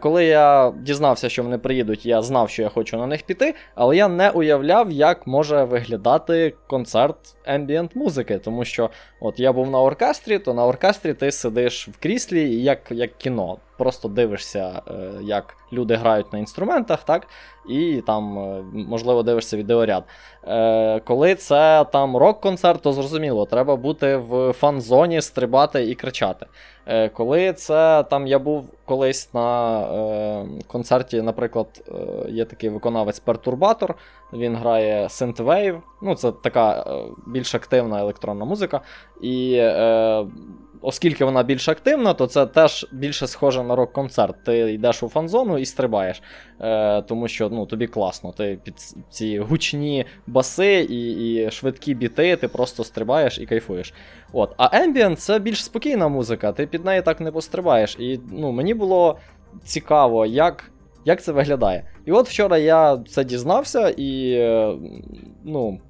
[0.00, 3.96] коли я дізнався, що вони приїдуть, я знав, що я хочу на них піти, але
[3.96, 8.38] я не уявляв, як може виглядати концерт ембієнт музики.
[8.38, 12.80] Тому що от я був на оркестрі, то на оркестрі ти сидиш в кріслі як
[12.90, 13.58] як кіно.
[13.78, 17.26] Просто дивишся, е, як люди грають на інструментах, так?
[17.68, 20.04] І там, е, можливо, дивишся відеоряд.
[21.04, 26.46] Коли це там рок-концерт, то зрозуміло, треба бути в фан-зоні, стрибати і кричати.
[26.90, 33.20] Е, коли це там я був колись на е, концерті, наприклад, е, є такий виконавець
[33.20, 33.94] Пертурбатор,
[34.32, 38.80] він грає Synthwave, ну це така е, більш активна електронна музика.
[39.20, 40.26] І е,
[40.82, 44.44] оскільки вона більш активна, то це теж більше схоже на рок-концерт.
[44.44, 46.22] Ти йдеш у фан-зону і стрибаєш,
[46.60, 48.32] е, тому що ну, тобі класно.
[48.32, 48.74] Ти під
[49.10, 53.94] ці гучні баси і і швидкі біти, ти просто стрибаєш і кайфуєш.
[54.32, 54.54] От.
[54.56, 57.96] А Ambient це більш спокійна музика, ти під неї так не пострибаєш.
[57.98, 59.18] І ну, мені було
[59.64, 60.70] цікаво, як.
[61.04, 61.90] Як це виглядає?
[62.04, 64.74] І от вчора я це дізнався, і е,
[65.44, 65.80] ну,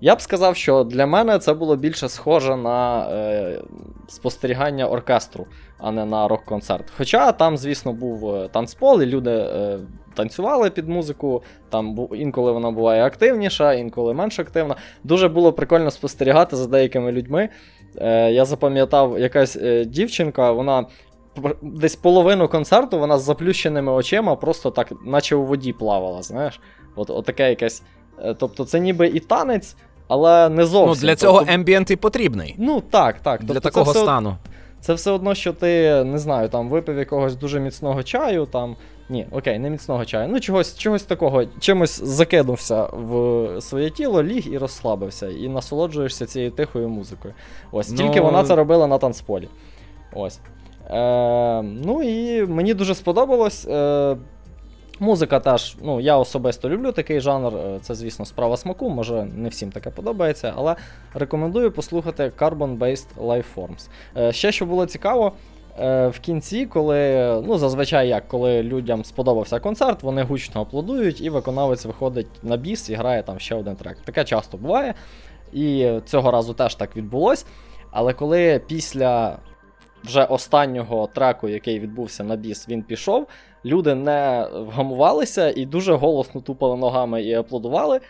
[0.00, 3.62] я б сказав, що для мене це було більше схоже на е,
[4.08, 5.46] спостерігання оркестру,
[5.78, 6.92] а не на рок-концерт.
[6.96, 9.78] Хоча там, звісно, був е, танцпол, і люди е,
[10.14, 11.42] танцювали під музику.
[11.70, 14.76] Там інколи вона буває активніша, інколи менш активна.
[15.04, 17.48] Дуже було прикольно спостерігати за деякими людьми.
[17.96, 20.86] Е, Я запам'ятав, якась е, дівчинка, вона.
[21.62, 26.60] Десь половину концерту вона з заплющеними очима, просто так, наче у воді плавала, знаєш.
[26.96, 27.82] От, от таке якесь.
[28.24, 29.76] Е, тобто це ніби і танець,
[30.08, 31.02] але не зовсім.
[31.02, 31.54] Ну, Для цього тобто...
[31.54, 32.54] ембієнт і потрібний.
[32.58, 33.40] Ну так, так.
[33.40, 34.28] Для тобто, такого це стану.
[34.30, 38.46] Все, це все одно, що ти не знаю, там випив якогось дуже міцного чаю.
[38.46, 38.76] там.
[39.10, 40.28] Ні, окей, не міцного чаю.
[40.28, 46.50] Ну, чогось чогось такого, чимось закинувся в своє тіло, ліг і розслабився, і насолоджуєшся цією
[46.50, 47.34] тихою музикою.
[47.72, 47.96] Ось, ну...
[47.96, 49.48] тільки вона це робила на танцполі.
[50.12, 50.40] Ось.
[50.90, 53.66] Е, Ну і мені дуже сподобалось.
[53.66, 54.16] Е,
[55.00, 59.48] Музика теж, ну, я особисто люблю такий жанр, е, це, звісно, справа смаку, може не
[59.48, 60.76] всім таке подобається, але
[61.14, 63.88] рекомендую послухати Carbon-Based Lifeforms.
[64.16, 65.32] Е, Ще що було цікаво,
[65.80, 71.30] е, в кінці, коли, ну, зазвичай як, коли людям сподобався концерт, вони гучно аплодують, і
[71.30, 73.98] виконавець виходить на біс і грає там ще один трек.
[74.04, 74.94] Таке часто буває.
[75.52, 77.46] І цього разу теж так відбулось.
[77.90, 79.38] Але коли після
[80.04, 83.26] вже останнього треку, який відбувся на біс, він пішов,
[83.64, 88.00] люди не вгамувалися і дуже голосно тупали ногами і аплодували.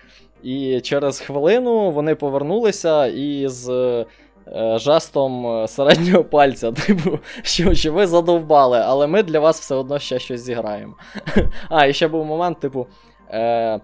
[0.42, 8.07] І через хвилину вони повернулися і з е, жестом середнього пальця, типу, що, що ви
[8.07, 10.94] задовбали, але ми для вас все одно ще щось зіграємо.
[11.68, 12.87] А, і ще був момент, типу,
[13.31, 13.81] е,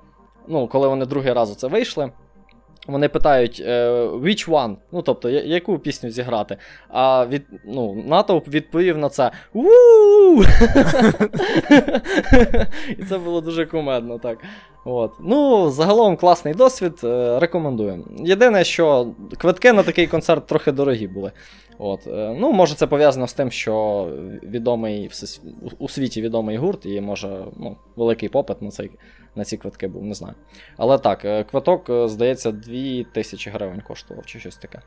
[0.48, 2.10] ну, коли вони другий раз у це вийшли.
[2.86, 4.76] Вони питають, е, which one?
[4.92, 6.56] Ну, тобто, яку пісню зіграти.
[6.88, 9.30] А від, ну, натовп відповів на це
[12.98, 14.38] І це було дуже кумедно, так.
[14.84, 15.12] От.
[15.20, 18.04] Ну, загалом класний досвід, е, рекомендую.
[18.18, 21.32] Єдине, що квитки на такий концерт трохи дорогі були.
[21.78, 22.06] От.
[22.06, 24.04] е, Ну, може, це пов'язано з тим, що
[24.42, 25.10] відомий
[25.78, 28.90] у- світі відомий гурт, і може ну, великий попит на, цей,
[29.34, 30.34] на ці квитки був, не знаю.
[30.76, 34.80] Але так, е, квиток, здається, 2000 гривень коштував чи щось таке.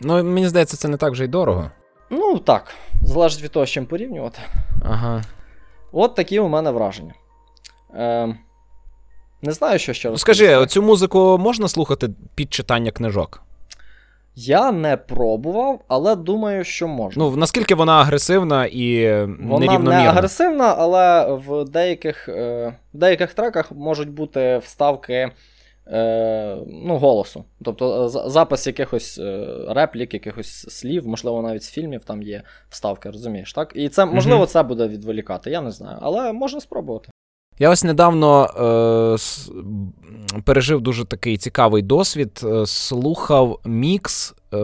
[0.00, 1.70] Ну, мені здається, це не так вже й дорого.
[2.10, 4.38] Ну, так, залежить від того, з чим порівнювати.
[4.84, 5.22] Ага.
[5.92, 7.14] От такі у мене враження.
[7.94, 8.34] Е,
[9.42, 10.44] не знаю, що ще Ну, розповісти.
[10.44, 13.42] Скажи, цю музику можна слухати під читання книжок?
[14.34, 17.24] Я не пробував, але думаю, що можна.
[17.24, 23.72] Ну, наскільки вона агресивна і Вона не агресивна, але в деяких, е, в деяких треках
[23.72, 25.30] можуть бути вставки
[25.86, 27.44] е, ну, голосу.
[27.64, 33.10] Тобто е, запис якихось е, реплік, якихось слів, можливо, навіть з фільмів там є вставки,
[33.10, 33.72] розумієш, так?
[33.74, 35.98] І це, можливо, це буде відволікати, я не знаю.
[36.00, 37.11] Але можна спробувати.
[37.58, 42.40] Я ось недавно е, пережив дуже такий цікавий досвід.
[42.44, 44.56] Е, слухав мікс е,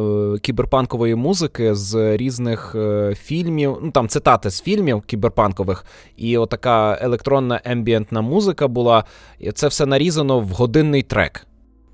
[0.42, 5.84] кіберпанкової музики з різних е, фільмів, ну там цитати з фільмів кіберпанкових,
[6.16, 9.04] і отака електронна ембієнтна музика була.
[9.38, 11.46] І це все нарізано в годинний трек.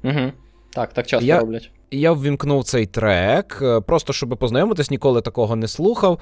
[0.04, 0.32] Угу.
[0.70, 1.70] Так, так часто Я- роблять.
[1.90, 6.18] Я ввімкнув цей трек, е, просто щоб познайомитись, ніколи такого не слухав.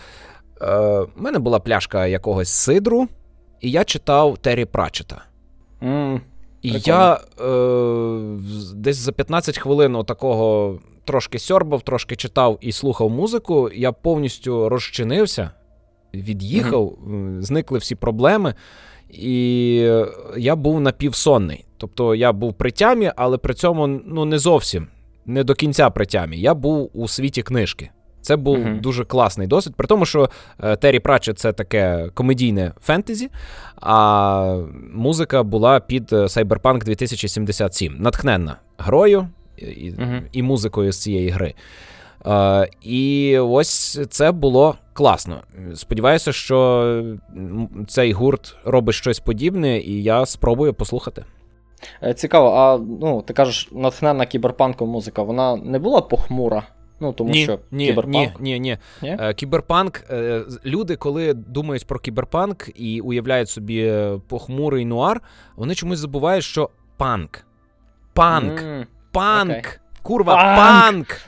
[0.63, 3.09] Е, У мене була пляшка якогось сидру,
[3.63, 5.25] і я читав Террі Пратчета.
[5.83, 6.21] м
[6.63, 6.97] І Прикольно.
[6.97, 8.39] я е,
[8.75, 13.71] десь за 15 хвилин такого трошки сьорбав, трошки читав і слухав музику.
[13.75, 15.51] Я повністю розчинився,
[16.15, 18.55] від'їхав, м, зникли всі проблеми,
[19.11, 19.75] і
[20.37, 21.65] я був напівсонний.
[21.79, 24.89] Тобто я був при тямі, але при цьому ну, не зовсім,
[25.27, 26.39] не до кінця при тямі.
[26.41, 27.91] Я був у світі книжки.
[28.23, 28.81] Це був Мгм.
[28.81, 30.31] дуже класний досвід, при тому, що
[30.65, 33.31] е, Террі Пратчет це таке комедійне фентезі,
[33.77, 34.63] а
[34.95, 40.23] музика була під е, Cyberpunk 2077, натхненна грою і, Мгм.
[40.33, 41.55] і музикою з цієї гри.
[42.27, 45.41] Е, і ось це було класно.
[45.75, 47.17] Сподіваюся, що
[47.89, 51.25] цей гурт робить щось подібне, і я спробую послухати.
[52.15, 56.63] Цікаво, а ну, ти кажеш, натхненна кіберпанком музика, вона не була похмура?
[57.03, 58.41] Ну, тому ні, що ні, кіберпанк.
[58.41, 58.79] ні, ні, ні.
[59.03, 59.17] Ні?
[59.21, 60.05] Е, Кіберпанк.
[60.11, 65.21] е, Люди, коли думають про кіберпанк і уявляють собі е, похмурий нуар,
[65.57, 67.45] вони чомусь забувають, що панк.
[68.13, 68.63] Панк.
[68.63, 69.51] М, Панк.
[69.51, 69.73] окей.
[70.03, 70.57] Курва, Панк!
[70.57, 71.21] панк.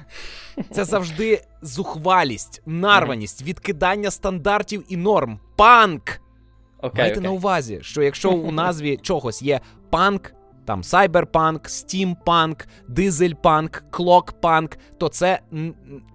[0.70, 5.38] Це завжди зухвалість, нарваність, відкидання стандартів і норм.
[5.56, 6.02] Панк.
[6.78, 7.22] Окей, Майте окей.
[7.30, 9.60] на увазі, що якщо у назві чогось є
[9.90, 10.32] панк,
[10.64, 15.40] там сайберпанк, стімпанк, дизельпанк, клокпанк, то це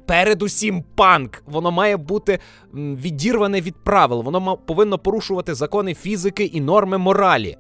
[0.05, 1.43] передусім панк.
[1.45, 2.39] Воно має бути
[2.73, 7.57] відірване від правил, воно повинно порушувати закони фізики і норми моралі.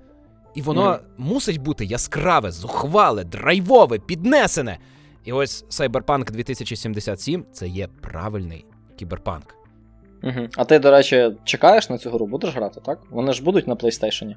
[0.55, 0.99] І воно Мгм.
[1.17, 4.77] мусить бути яскраве, зухвале, драйвове, піднесене.
[5.25, 9.55] І ось Cyberpunk 2077 це є правильний кіберпанк.
[10.23, 10.47] Угу.
[10.57, 12.99] А ти, до речі, чекаєш на цю гру, будеш грати, так?
[13.09, 14.35] Вони ж будуть на PlayStation.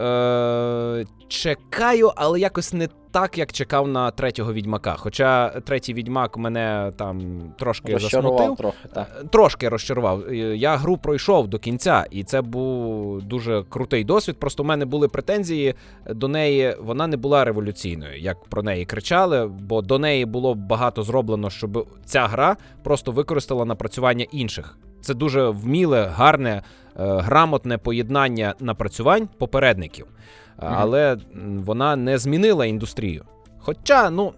[0.00, 4.94] Е, чекаю, але якось не так, як чекав на третього відьмака.
[4.98, 8.56] Хоча третій відьмак мене там трошки Розчарував засмутив.
[8.56, 9.20] трохи, так.
[9.20, 10.22] Е, Трошки розчарував.
[10.30, 14.36] Е, Я гру пройшов до кінця, і це був дуже крутий досвід.
[14.38, 15.74] Просто в мене були претензії
[16.10, 16.76] до неї.
[16.80, 21.88] Вона не була революційною, як про неї кричали, бо до неї було багато зроблено, щоб
[22.04, 24.78] ця гра просто використала напрацювання інших.
[25.00, 26.62] Це дуже вміле, гарне, е,
[26.96, 30.06] грамотне поєднання напрацювань попередників.
[30.06, 30.66] Е.
[30.70, 31.16] Але
[31.56, 33.24] вона не змінила індустрію.
[33.58, 34.32] Хоча, ну,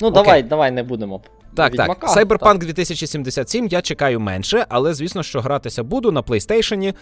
[0.00, 0.22] Ну, Окей.
[0.22, 1.20] давай, давай не будемо
[1.54, 2.04] Так, так.
[2.16, 6.94] Cyberpunk 2077 я чекаю менше, але звісно, що гратися буду на PlayStation,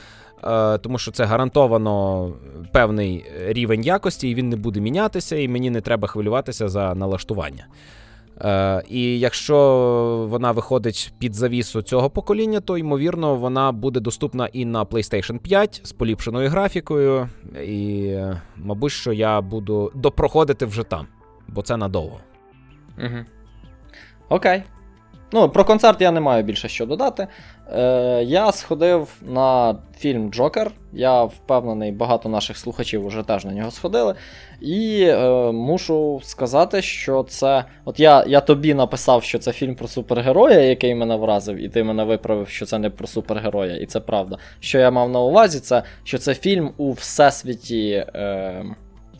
[0.45, 2.33] е, тому що це гарантовано
[2.73, 7.67] певний рівень якості, і він не буде мінятися, і мені не треба хвилюватися за налаштування.
[8.41, 14.65] Е, І якщо вона виходить під завісу цього покоління, то ймовірно вона буде доступна і
[14.65, 17.29] на PlayStation 5 з поліпшеною графікою.
[17.65, 18.17] І,
[18.57, 21.07] мабуть, що я буду допроходити вже там,
[21.49, 22.19] бо це надовго.
[22.99, 23.19] Угу.
[24.29, 24.63] Окей.
[25.35, 27.27] Ну, про концерт я не маю більше що додати.
[27.73, 30.71] Е, Я сходив на фільм Джокер.
[30.93, 34.15] Я впевнений, багато наших слухачів вже теж на нього сходили.
[34.61, 37.65] І е, мушу сказати, що це.
[37.85, 41.85] От я я тобі написав, що це фільм про супергероя, який мене вразив, і ти
[41.85, 44.39] мене виправив, що це не про супергероя, і це правда.
[44.61, 48.65] Що я мав на увазі, це що це фільм у всесвіті, е,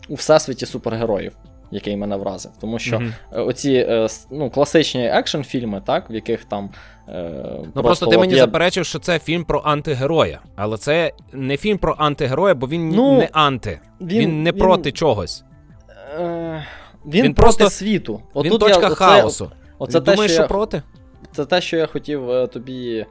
[0.09, 1.31] у всесвіті супергероїв
[1.71, 2.51] який мене вразив.
[2.61, 3.47] Тому що mm-hmm.
[3.47, 6.69] оці е, ну, класичні екшн-фільми, так, в яких там.
[7.09, 8.39] Е, ну просто, просто ти мені є...
[8.39, 10.39] заперечив, що це фільм про антигероя.
[10.55, 13.79] Але це не фільм про антигероя, бо він ну, не анти.
[14.01, 14.59] Він, він не він...
[14.59, 15.43] проти чогось.
[16.19, 16.65] Е,
[17.05, 17.69] Він, він проти просто...
[17.69, 18.21] світу.
[18.33, 19.45] От він точка я, хаосу.
[19.45, 20.47] Оце, оце те, думаєш, що, я...
[20.47, 20.81] проти?
[21.31, 23.05] Це те, що я хотів е, тобі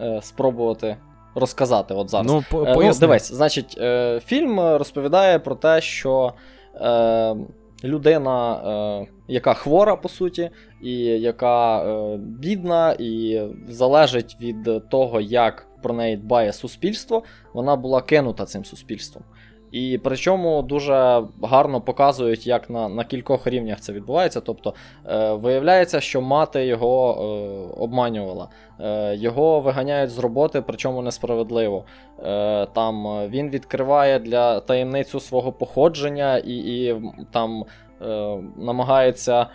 [0.00, 0.96] е, спробувати.
[1.34, 2.26] Розказати от зараз.
[2.26, 6.32] Ну, по- е, ну, Дивись, значить, е, фільм розповідає про те, що
[6.74, 7.36] е,
[7.84, 8.54] людина,
[9.02, 10.50] е, яка хвора, по суті,
[10.82, 17.22] і яка е, бідна, і залежить від того, як про неї дбає суспільство,
[17.52, 19.24] вона була кинута цим суспільством.
[19.72, 24.40] І причому дуже гарно показують, як на на кількох рівнях це відбувається.
[24.40, 24.74] Тобто
[25.06, 28.48] е, виявляється, що мати його е, обманювала,
[28.80, 31.84] е, його виганяють з роботи, причому несправедливо.
[32.22, 36.96] Е, Там Він відкриває для таємницю свого походження і і
[37.32, 37.64] там
[38.02, 39.46] е, намагається,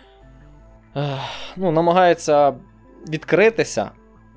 [0.96, 1.18] е,
[1.56, 2.54] ну, намагається
[3.08, 3.90] відкритися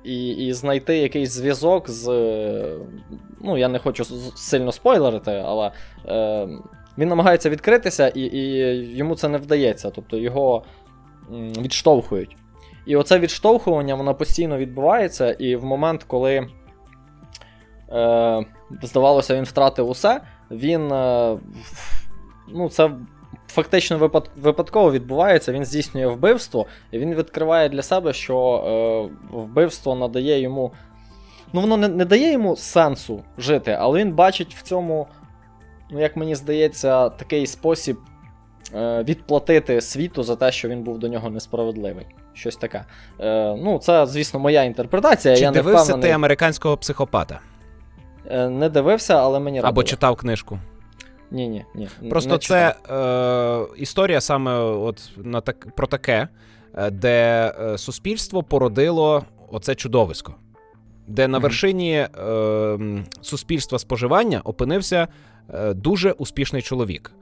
[0.04, 2.06] і і знайти якийсь зв'язок з.
[3.40, 4.04] Ну, я не хочу
[4.36, 5.70] сильно спойлерити, але
[6.06, 6.48] е,
[6.98, 8.42] він намагається відкритися, і і
[8.96, 9.90] йому це не вдається.
[9.90, 10.62] Тобто його
[11.60, 12.36] відштовхують.
[12.86, 16.48] І оце відштовхування воно постійно відбувається, і в момент, коли,
[17.92, 18.44] е,
[18.82, 20.20] здавалося, він втратив усе,
[20.50, 20.92] він.
[20.92, 21.38] Е,
[22.48, 22.90] ну, це
[23.48, 28.38] фактично випадково відбувається, він здійснює вбивство, і він відкриває для себе, що
[29.32, 30.72] е, вбивство надає йому.
[31.52, 35.06] Ну, воно не, не дає йому сенсу жити, але він бачить в цьому,
[35.90, 37.98] ну, як мені здається, такий спосіб
[38.74, 42.06] е, відплатити світу за те, що він був до нього несправедливий.
[42.34, 42.84] Щось таке.
[43.20, 45.36] Е, Ну, це, звісно, моя інтерпретація.
[45.36, 46.10] Чи я дивився не впевнений...
[46.10, 47.40] ти американського психопата?
[48.30, 49.68] Е, Не дивився, але мені радили.
[49.68, 50.58] Або читав книжку.
[51.30, 51.88] Ні, ні, ні.
[52.10, 56.28] Просто не це е, історія саме от на так, про таке,
[56.74, 60.34] е, де е, суспільство породило оце чудовисько,
[61.06, 62.08] де на вершині е,
[63.20, 65.08] суспільства споживання опинився
[65.54, 67.12] е, дуже успішний чоловік.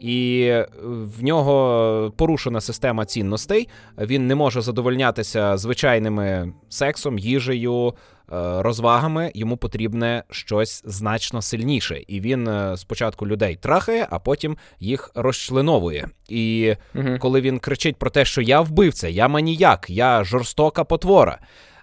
[0.00, 3.68] І в нього порушена система цінностей.
[3.98, 7.94] Він не може задовольнятися звичайними сексом, їжею,
[8.32, 14.56] Е, розвагами йому потрібне щось значно сильніше, і він е, спочатку людей трахає, а потім
[14.80, 16.08] їх розчленовує.
[16.28, 17.16] І угу.
[17.20, 21.38] коли він кричить про те, що я вбивця, я маніяк, я жорстока потвора,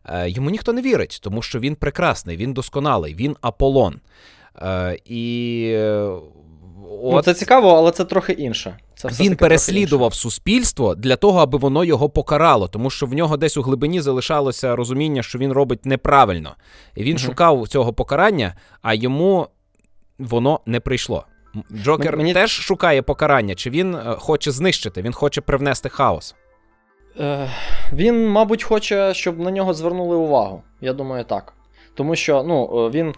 [0.05, 3.99] е, йому ніхто не вірить, тому що він прекрасний, він досконалий, він Аполлон.
[5.05, 5.77] І
[7.01, 7.13] От.
[7.13, 8.77] Ну, Це цікаво, але це трохи інше.
[8.95, 13.57] Це Він переслідував суспільство для того, аби воно його покарало, тому що в нього десь
[13.57, 16.55] у глибині залишалося розуміння, що він робить неправильно.
[16.95, 17.25] І він угу.
[17.25, 19.47] шукав цього покарання, а йому
[20.19, 21.25] воно не прийшло.
[21.73, 22.33] Джокер Мені...
[22.33, 26.35] теж шукає покарання, чи він е, хоче знищити, він хоче привнести хаос.
[27.19, 27.49] Е,
[27.93, 30.63] Він, мабуть, хоче, щоб на нього звернули увагу.
[30.81, 31.53] Я думаю, так.
[31.93, 33.13] Тому що ну, е, він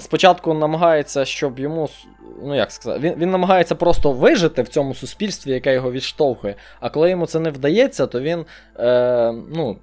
[0.00, 1.88] спочатку намагається, щоб йому.
[2.44, 6.54] Ну, як сказати, він він намагається просто вижити в цьому суспільстві, яке його відштовхує.
[6.80, 8.44] А коли йому це не вдається, то він.
[8.78, 9.76] е, ну,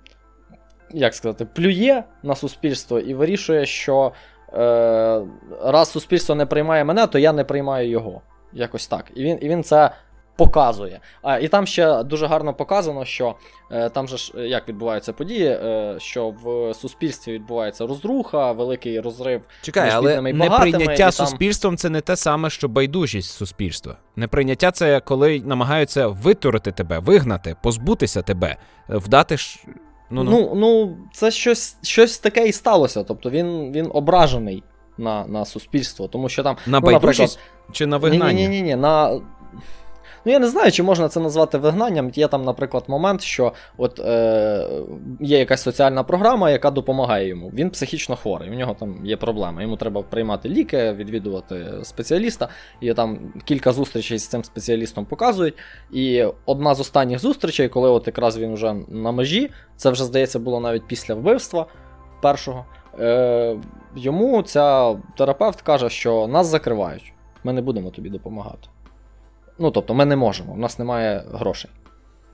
[0.91, 4.11] Як сказати, плює на суспільство і вирішує, що
[4.53, 5.21] е,
[5.63, 8.21] раз суспільство не приймає мене, то я не приймаю його.
[8.53, 9.05] Якось так.
[9.15, 9.91] І він, І він це
[10.39, 10.99] показує.
[11.21, 13.35] А, І там ще дуже гарно показано, що
[13.71, 18.99] е, там же ж е, як відбуваються події, е, що в суспільстві відбувається розруха, великий
[18.99, 19.41] розрив.
[19.61, 21.11] Чекай, між але і неприйняття там...
[21.11, 23.97] суспільством це не те саме, що байдужість суспільства.
[24.15, 28.57] Неприйняття це коли намагаються витурити тебе, вигнати, позбутися тебе,
[28.89, 29.59] вдати ж.
[30.09, 30.31] Ну, ну.
[30.31, 33.03] ну, ну це щось щось таке і сталося.
[33.03, 34.63] Тобто він він ображений
[34.97, 36.57] на на суспільство, тому що там.
[36.67, 37.39] На ну, байдужість
[37.71, 38.33] чи на вигнання?
[38.33, 39.21] Ні, ні, ні, ні, на
[40.25, 42.09] Ну я не знаю, чи можна це назвати вигнанням.
[42.09, 44.67] Є там, наприклад, момент, що от е,
[45.19, 47.51] є якась соціальна програма, яка допомагає йому.
[47.53, 49.61] Він психічно хворий, у нього там є проблеми.
[49.61, 52.49] Йому треба приймати ліки, відвідувати спеціаліста.
[52.81, 55.53] І там кілька зустрічей з цим спеціалістом показують.
[55.91, 60.39] І одна з останніх зустрічей, коли от якраз він вже на межі, це вже здається
[60.39, 61.65] було навіть після вбивства
[62.21, 62.65] першого.
[62.99, 63.57] Е,
[63.95, 67.13] Йому ця терапевт каже, що нас закривають,
[67.43, 68.69] ми не будемо тобі допомагати.
[69.59, 71.71] Ну, тобто, ми не можемо, у нас немає грошей.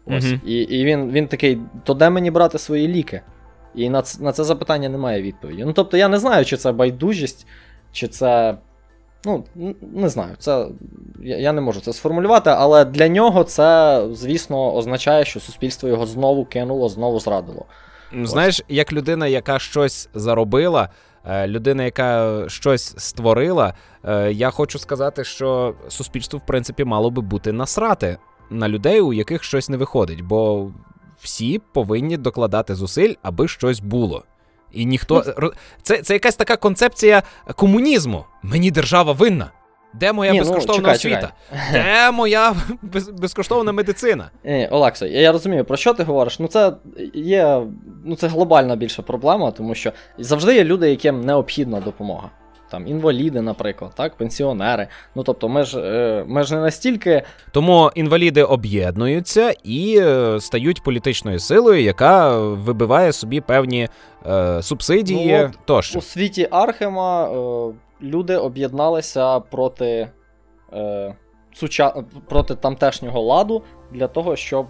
[0.05, 0.26] Ось.
[0.26, 0.41] Мгм.
[0.45, 3.21] І, і він, він такий: то де мені брати свої ліки?
[3.76, 5.63] І на, ц- на це запитання немає відповіді.
[5.65, 7.47] Ну, тобто, я не знаю, чи це байдужість,
[7.91, 8.57] чи це.
[9.26, 9.43] Ну,
[9.93, 10.67] не знаю, це.
[11.23, 16.05] Я, я не можу це сформулювати, але для нього це, звісно, означає, що суспільство його
[16.05, 17.65] знову кинуло, знову зрадило.
[18.23, 20.89] Знаєш, як людина, яка щось заробила,
[21.28, 23.73] людина, яка щось створила,
[24.03, 28.17] е, я хочу сказати, що суспільство, в принципі, мало би бути насрати
[28.49, 30.71] на людей, у яких щось не виходить, бо
[31.21, 34.23] всі повинні докладати зусиль, аби щось було.
[34.71, 35.23] І ніхто.
[35.82, 37.23] Це, це якась така концепція
[37.55, 38.26] комунізму.
[38.43, 39.51] Мені держава винна.
[40.00, 41.34] Де моя Ні, ну, безкоштовна чекай, освіта?
[41.72, 44.30] Де моя без, безкоштовна медицина?
[44.43, 46.39] Ні, Олексо, я, я розумію, про що ти говориш.
[46.39, 46.74] Ну, це
[47.14, 47.62] є.
[48.06, 52.30] Ну, це глобальна більша проблема, тому що завжди є люди, яким необхідна допомога.
[52.70, 54.88] Там інваліди, наприклад, так, пенсіонери.
[55.16, 57.24] Ну тобто, ми ж, е, ми ж не настільки.
[57.52, 63.89] Тому інваліди об'єднуються і е, стають політичною силою, яка вибиває собі певні
[64.28, 66.00] е, субсидії Ну, от тощо.
[66.00, 67.74] У світі Архема е,
[68.06, 70.10] люди об'єдналися проти,
[70.74, 71.16] е,
[71.53, 71.93] суча...
[72.30, 74.66] проти тамтешнього ладу для того, щоб.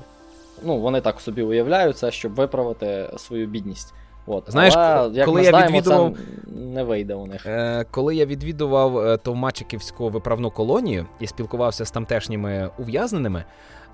[0.64, 3.94] Ну, вони так собі уявляють це, щоб виправити свою бідність.
[4.28, 4.44] От.
[4.48, 7.46] Знаєш, Але, як коли ми я знаємо, відвідував- це не вийде у них.
[7.46, 13.44] Е, коли я відвідував е, Товмачиківську виправну колонію і спілкувався з тамтешніми ув'язненими,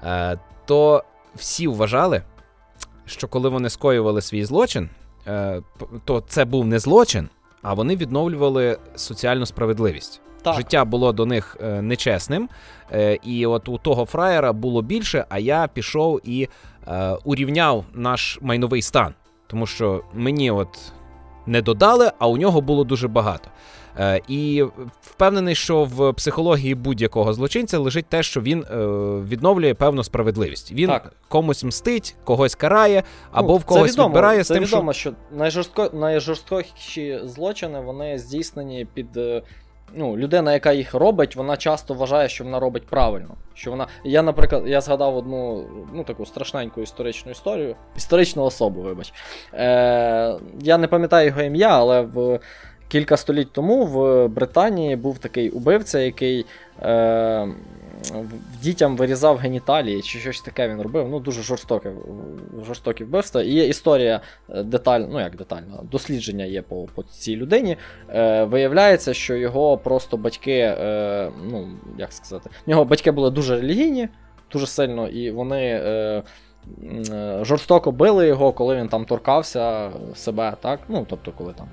[0.04, 1.04] е, то
[1.36, 2.22] всі вважали,
[3.06, 4.90] що коли вони скоювали свій злочин,
[5.28, 5.62] е,
[6.06, 7.30] то це був не злочин,
[7.62, 10.22] а вони відновлювали соціальну справедливість.
[10.42, 10.56] Так.
[10.56, 12.50] Життя було до них е, нечесним,
[12.92, 16.48] е, і от у того фраєра було більше, а я пішов і
[16.88, 19.14] е, урівняв наш майновий стан.
[19.48, 20.92] Тому що мені от
[21.46, 23.50] не додали, а у нього було дуже багато.
[24.00, 24.64] Е, і
[25.02, 28.76] впевнений, що в психології будь-якого злочинця лежить те, що він е,
[29.30, 30.72] відновлює певну справедливість.
[30.72, 31.14] Він Так.
[31.28, 35.14] комусь мстить, когось карає, або Ну, в когось відомо, відбирає з це тим, відомо, що
[35.32, 35.90] найжорстко...
[35.94, 39.18] найжорстокіші злочини вони здійснені під.
[39.18, 39.42] е,
[39.96, 43.36] Ну, людина, яка їх робить, вона часто вважає, що вона робить правильно.
[43.54, 43.88] Що вона.
[44.04, 47.76] Я, наприклад, я згадав одну ну, таку страшненьку історичну історію.
[47.98, 49.14] Історичну особу, вибач.
[49.54, 52.40] Е, я не пам'ятаю його ім'я, але в
[52.92, 56.46] кілька століть тому в Британії був такий убивця, який.
[56.82, 57.48] Е,
[58.62, 61.08] дітям вирізав геніталії, чи щось таке він робив.
[61.10, 61.92] Ну, дуже жорстоке,
[62.66, 63.42] жорстокі вбивства.
[63.42, 67.78] І є історія е, деталь, ну як детальна, дослідження є по, по цій людині.
[68.10, 71.68] Е, виявляється, що його просто батьки, е, ну,
[71.98, 74.10] як сказати, в нього батьки були дуже релігійні,
[74.52, 75.82] дуже сильно, і вони.
[75.86, 76.24] Е,
[77.12, 80.80] е, Жорстоко били його, коли він там торкався себе, так?
[80.88, 81.68] Ну, тобто, коли там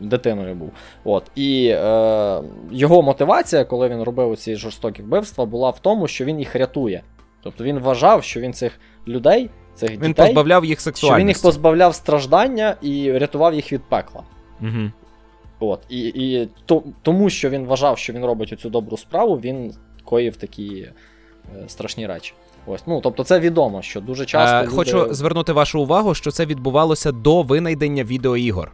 [0.00, 0.70] дитиною був.
[1.04, 1.30] От.
[1.34, 6.38] І е, його мотивація, коли він робив ці жорстокі вбивства, була в тому, що він
[6.38, 7.02] їх рятує.
[7.42, 11.42] Тобто він вважав, що він цих людей, цих Він дітей, позбавляв їх що він їх
[11.42, 14.22] позбавляв страждання і рятував їх від пекла.
[14.60, 14.90] Угу.
[15.60, 15.80] От.
[15.88, 19.74] І, і то, тому, що він вважав, що він робить цю добру справу, він
[20.04, 20.88] коїв такі
[21.56, 22.34] е, страшні речі.
[22.66, 24.56] Ось, ну тобто, це відомо, що дуже часто.
[24.56, 24.76] Е, люди...
[24.76, 28.72] Хочу звернути вашу увагу, що це відбувалося до винайдення відеоігор.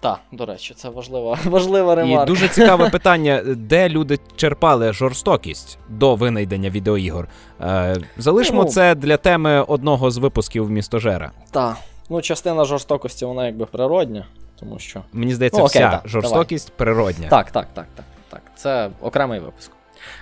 [0.00, 6.14] Так, до речі, це важлива, важлива І дуже цікаве питання, де люди черпали жорстокість до
[6.14, 7.28] винайдення відеоігор.
[7.60, 8.68] Е, залишмо Ну.
[8.70, 11.30] це для теми одного з випусків містожера.
[11.50, 11.76] Так.
[12.10, 14.26] Ну, частина жорстокості, вона якби природня,
[14.60, 15.00] тому що.
[15.12, 17.28] Мені здається, Ну, окей, вся да, жорстокість природня.
[17.28, 18.42] Так, так, так, так, так.
[18.56, 19.70] Це окремий випуск.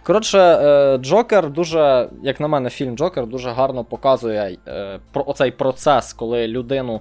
[0.03, 5.51] Коротше, е, Джокер дуже, як на мене, фільм Джокер дуже гарно показує е, про оцей
[5.51, 7.01] процес, коли людину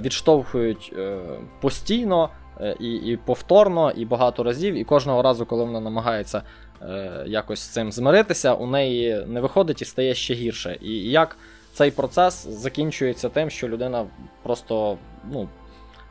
[0.00, 1.18] відштовхують е,
[1.60, 2.30] постійно
[2.60, 6.42] е, і, і повторно, і багато разів, і кожного разу, коли вона намагається
[6.82, 10.78] е, якось з цим змиритися, у неї не виходить і стає ще гірше.
[10.80, 11.36] І як
[11.72, 14.06] цей процес закінчується тим, що людина
[14.42, 14.98] просто,
[15.32, 15.48] ну,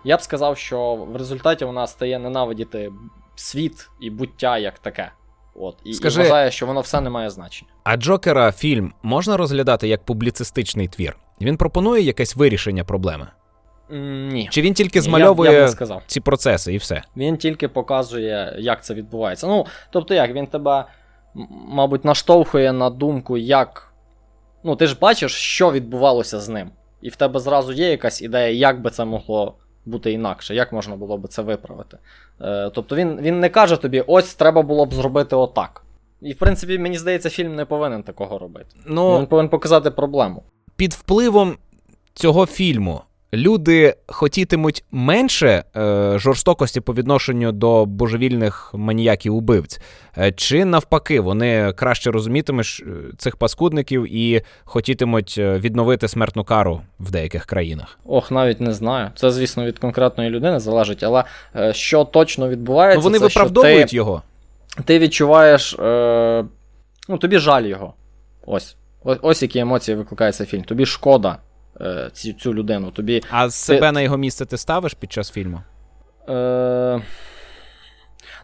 [0.03, 2.91] я б сказав, що в результаті вона стає ненавидіти
[3.35, 5.11] світ і буття як таке.
[5.55, 7.71] От, і, Скажи- і вважає, що воно все не має значення.
[7.83, 11.17] А Джокера фільм можна розглядати як публіцистичний твір?
[11.41, 13.27] Він пропонує якесь вирішення проблеми?
[13.89, 14.47] Ні.
[14.51, 16.01] Чи він тільки Ні, я змальовує я сказав.
[16.07, 17.01] ці процеси і все?
[17.17, 19.47] Він тільки показує, як це відбувається.
[19.47, 20.85] Ну, тобто як, він тебе
[21.67, 23.93] мабуть, наштовхує на думку, як.
[24.63, 26.71] Ну, ти ж бачиш, що відбувалося з ним.
[27.01, 30.95] І в тебе зразу є якась ідея, як би це могло бути інакше, як можна
[30.95, 31.97] було би це виправити.
[32.41, 35.83] Е, тобто він, він не каже тобі, ось треба було б зробити отак.
[36.21, 38.75] І, в принципі, мені здається, фільм не повинен такого робити.
[38.85, 40.43] Ну, Він повинен показати проблему.
[40.75, 41.57] під впливом
[42.13, 43.01] цього фільму
[43.34, 49.80] люди хотітимуть менше е, жорстокості по відношенню до божевільних маніяків убивць,
[50.17, 52.84] е, чи навпаки, вони краще розумітимуть
[53.17, 57.99] цих паскудників і хотітимуть е, відновити смертну кару в деяких країнах.
[58.05, 59.11] Ох, навіть не знаю.
[59.15, 61.23] Це, звісно, від конкретної людини залежить, але
[61.55, 64.21] е, що точно відбувається, Ну вони це, що виправдовують ти, його.
[64.86, 65.73] ти відчуваєш.
[65.80, 66.45] Е,
[67.09, 67.93] ну, тобі жаль його.
[68.45, 68.75] Ось.
[69.03, 70.63] Ось, які емоції викликає цей фільм.
[70.63, 71.38] Тобі шкода е,
[72.13, 72.91] цю, цю людину.
[72.91, 73.23] Тобі.
[73.32, 75.61] А себе на його місце ти ставиш під час фільму?
[76.30, 77.01] Е,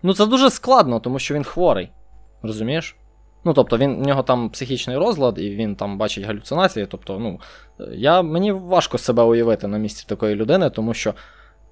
[0.04, 1.92] ну, це дуже складно, тому що він хворий.
[2.42, 2.96] Розумієш?
[3.46, 6.86] Ну, тобто, він, в нього там психічний розлад, і він там бачить галюцинації.
[6.86, 7.40] Тобто, ну,
[7.80, 11.14] е, я, мені важко себе уявити на місці такої людини, тому що.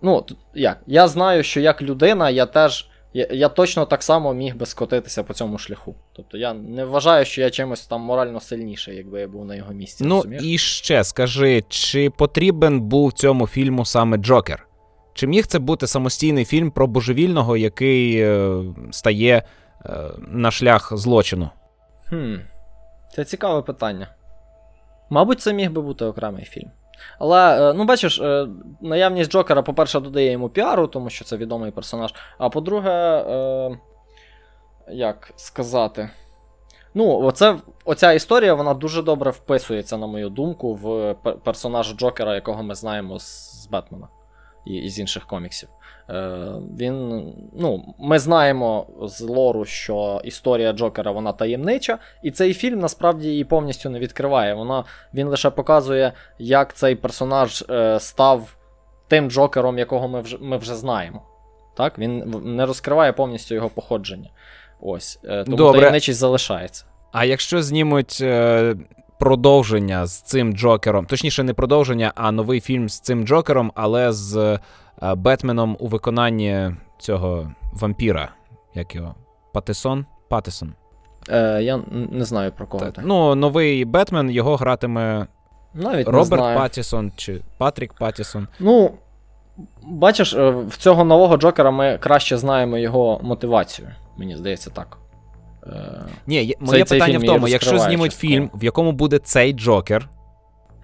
[0.01, 0.77] Ну, як?
[0.87, 2.87] Я знаю, що як людина, я теж.
[3.13, 5.95] Я, я точно так само міг би скотитися по цьому шляху.
[6.13, 9.73] Тобто я не вважаю, що я чимось там морально сильніший, якби я був на його
[9.73, 10.03] місці.
[10.03, 10.43] Ну розумієш?
[10.43, 14.67] і ще скажи, чи потрібен був цьому фільму саме Джокер?
[15.13, 19.43] Чи міг це бути самостійний фільм про божевільного, який е, стає
[19.85, 19.89] е,
[20.27, 21.49] на шлях злочину?
[22.09, 22.35] Хм.
[23.15, 24.07] Це цікаве питання.
[25.09, 26.71] Мабуть, це міг би бути окремий фільм.
[27.19, 28.47] Але, е, ну, бачиш, е,
[28.81, 32.13] наявність Джокера, по-перше, додає йому піару, тому що це відомий персонаж.
[32.37, 33.77] А по-друге, е,
[34.89, 36.09] як сказати.
[36.93, 42.63] Ну, оце, оця історія, вона дуже добре вписується, на мою думку, в персонаж Джокера, якого
[42.63, 44.07] ми знаємо з Бетмена
[44.65, 45.69] і, з інших коміксів.
[46.09, 52.79] Е, він, ну, ми знаємо з лору, що історія Джокера вона таємнича, і цей фільм
[52.79, 54.53] насправді її повністю не відкриває.
[54.53, 54.83] Вона,
[55.13, 58.55] він лише показує, як цей персонаж е, став
[59.07, 61.21] тим Джокером, якого ми вже, ми вже знаємо.
[61.77, 61.99] Так?
[61.99, 64.29] Він не розкриває повністю його походження.
[64.81, 65.19] Ось.
[65.23, 65.79] Е, тому Добре.
[65.79, 66.85] таємничість залишається.
[67.11, 68.23] А якщо знімуть
[69.21, 74.37] продовження з цим Джокером, точніше, не продовження, а новий фільм з цим Джокером, але з
[74.37, 78.29] е, Бетменом у виконанні цього вампіра,
[78.73, 79.15] як його?
[79.53, 80.05] Патисон?
[80.29, 80.73] Патисон.
[81.29, 81.79] Е, я
[82.11, 82.93] не знаю про кого Так.
[82.93, 83.01] ти.
[83.05, 85.27] Ну, новий Бетмен, його гратиме
[85.73, 86.57] Навіть не Роберт знаю.
[86.57, 88.47] Паттісон чи Патрік Паттісон.
[88.59, 88.91] Ну,
[89.83, 93.87] бачиш, е, в цього нового Джокера ми краще знаємо його мотивацію.
[94.17, 94.97] Мені здається, так.
[95.67, 98.33] Е, Ні, моє цей питання в тому, якщо знімуть частково.
[98.33, 100.09] фільм, в якому буде цей Джокер,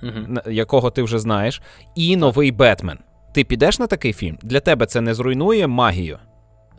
[0.04, 0.38] угу.
[0.52, 1.62] якого ти вже знаєш,
[1.96, 3.00] і новий Бетмен.
[3.34, 4.38] Ти підеш на такий фільм?
[4.42, 6.20] Для тебе це не зруйнує магію.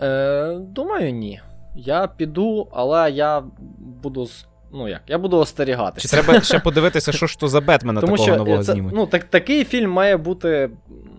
[0.00, 1.40] е, думаю, ні.
[1.76, 3.42] Я піду, але я
[4.02, 4.28] буду.
[4.72, 6.08] Ну як, я буду остерігатися.
[6.08, 8.94] Чи треба ще подивитися, що ж то за Бетмена Тому такого що нового це, знімуть?
[8.96, 10.70] ну, так, такий фільм має бути,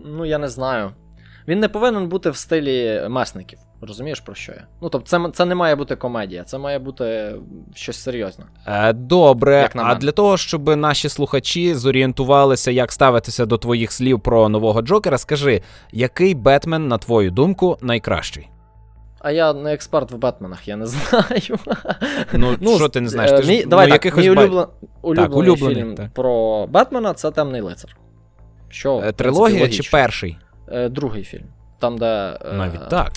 [0.04, 0.90] ну я не знаю.
[1.48, 3.58] Він не повинен бути в стилі месників.
[3.82, 4.66] Розумієш про що я?
[4.82, 7.34] Ну, тобто, це, це не має бути комедія, це має бути
[7.74, 8.44] щось серйозне.
[8.66, 13.92] Е, Добре, Як на а для того, щоб наші слухачі зорієнтувалися, як ставитися до твоїх
[13.92, 15.62] слів про нового Джокера, скажи,
[15.92, 18.48] який Бетмен, на твою думку, найкращий?
[19.18, 21.58] А я не експерт в Бетменах, я не знаю.
[22.60, 23.32] Ну, що ти не знаєш?
[23.32, 24.66] е, Ти ж, мій, ну, давай так, якихось мій улюблен,
[25.02, 26.10] улюблений, улюблений, фільм так.
[26.14, 27.96] про Бетмена це Темний лицар.
[28.68, 30.38] Що, Е, принципі, Трилогія чи перший?
[30.68, 31.44] Е, другий фільм.
[31.78, 32.38] Там, де.
[32.44, 33.12] е, Навіть так.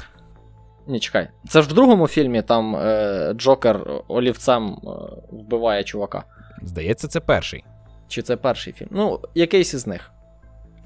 [0.88, 1.28] Ні, чекай.
[1.50, 4.90] Це ж в другому фільмі там е, Джокер олівцем е,
[5.32, 6.24] вбиває чувака.
[6.62, 7.64] Здається, це перший.
[8.08, 8.90] Чи це перший фільм?
[8.92, 10.12] Ну, якийсь із них.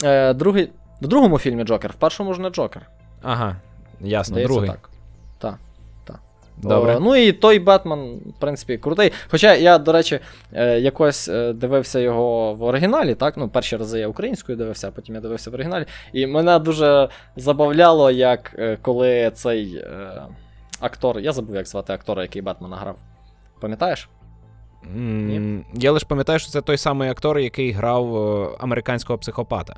[0.03, 0.71] Е, другий,
[1.01, 2.89] в другому фільмі Джокер, в першому ж не Джокер.
[3.21, 3.55] Ага,
[4.01, 4.69] ясно, Здається, другий.
[4.69, 4.89] так.
[6.58, 6.95] Добре.
[6.95, 9.12] О, ну і той Бетмен, в принципі, крутий.
[9.28, 10.20] Хоча я, до речі,
[10.53, 13.38] е, якось е, дивився його в оригіналі, так?
[13.38, 15.86] Ну, перші рази я українською дивився, а потім я дивився в оригіналі.
[16.14, 20.22] І мене дуже забавляло, як е, коли цей е,
[20.80, 22.95] актор, я забув, як звати актора, який Бетмена грав.
[23.62, 24.10] Пам'ятаєш?
[24.95, 28.16] М, Я лише пам'ятаю, що це той самий актор, який грав
[28.60, 29.76] американського психопата.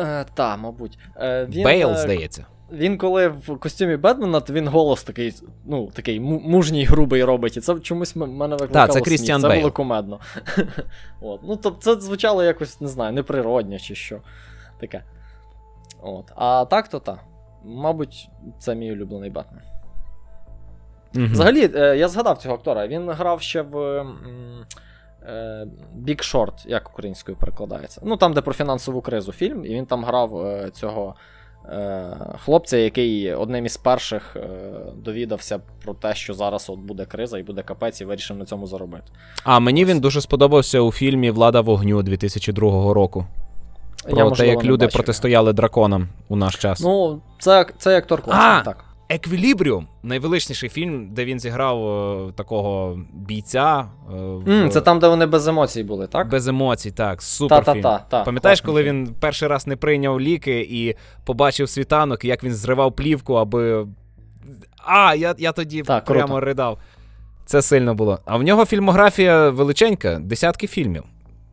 [0.00, 0.98] Е, та, мабуть.
[1.16, 2.46] Е, він, Бейл, е, здається.
[2.72, 5.34] Він коли в костюмі Бетмена, то він голос такий,
[5.64, 7.56] ну, такий мужній, грубий робить.
[7.56, 9.40] І це чомусь мене викликало Так, це сміх.
[9.40, 10.20] Це було кумедно.
[11.20, 11.40] От.
[11.44, 14.20] Ну, тобто це звучало якось, не знаю, неприродньо чи що.
[14.80, 15.02] Таке.
[16.02, 16.32] От.
[16.36, 17.18] А так то так.
[17.64, 19.62] Мабуть, це мій улюблений Бетмен.
[21.14, 21.32] Мгм.
[21.32, 22.86] Взагалі, е, я згадав цього актора.
[22.86, 23.78] Він грав ще в.
[25.26, 25.66] е,
[25.98, 28.00] Big Short, як українською перекладається.
[28.04, 31.14] Ну, там, де про фінансову кризу фільм, і він там грав е, цього
[32.44, 34.48] хлопця, який одним із перших е,
[34.96, 38.66] довідався про те, що зараз от буде криза і буде капець, і вирішив на цьому
[38.66, 39.04] заробити.
[39.44, 43.26] А мені він дуже сподобався у фільмі Влада вогню 2002 року.
[44.02, 44.96] Про Я, те, можливо, як люди бачу.
[44.98, 46.80] протистояли драконам у наш час.
[46.80, 48.60] Ну, це, це актор класний, А!
[48.64, 48.84] так.
[49.08, 51.88] Еквілібріум найвеличніший фільм, де він зіграв
[52.28, 53.88] е, такого бійця.
[54.10, 56.28] е, в- це там, де вони без емоцій були, так?
[56.28, 57.64] Без емоцій, так, супер.
[57.64, 60.94] Та-та-та, та, Пам'ятаєш, коли він перший раз не прийняв ліки і
[61.24, 63.86] побачив світанок, і як він зривав плівку, аби.
[64.86, 66.40] А, я, я тоді Так, прямо круто.
[66.40, 66.78] ридав.
[67.46, 68.18] Це сильно було.
[68.24, 71.04] А в нього фільмографія величенька, десятки фільмів.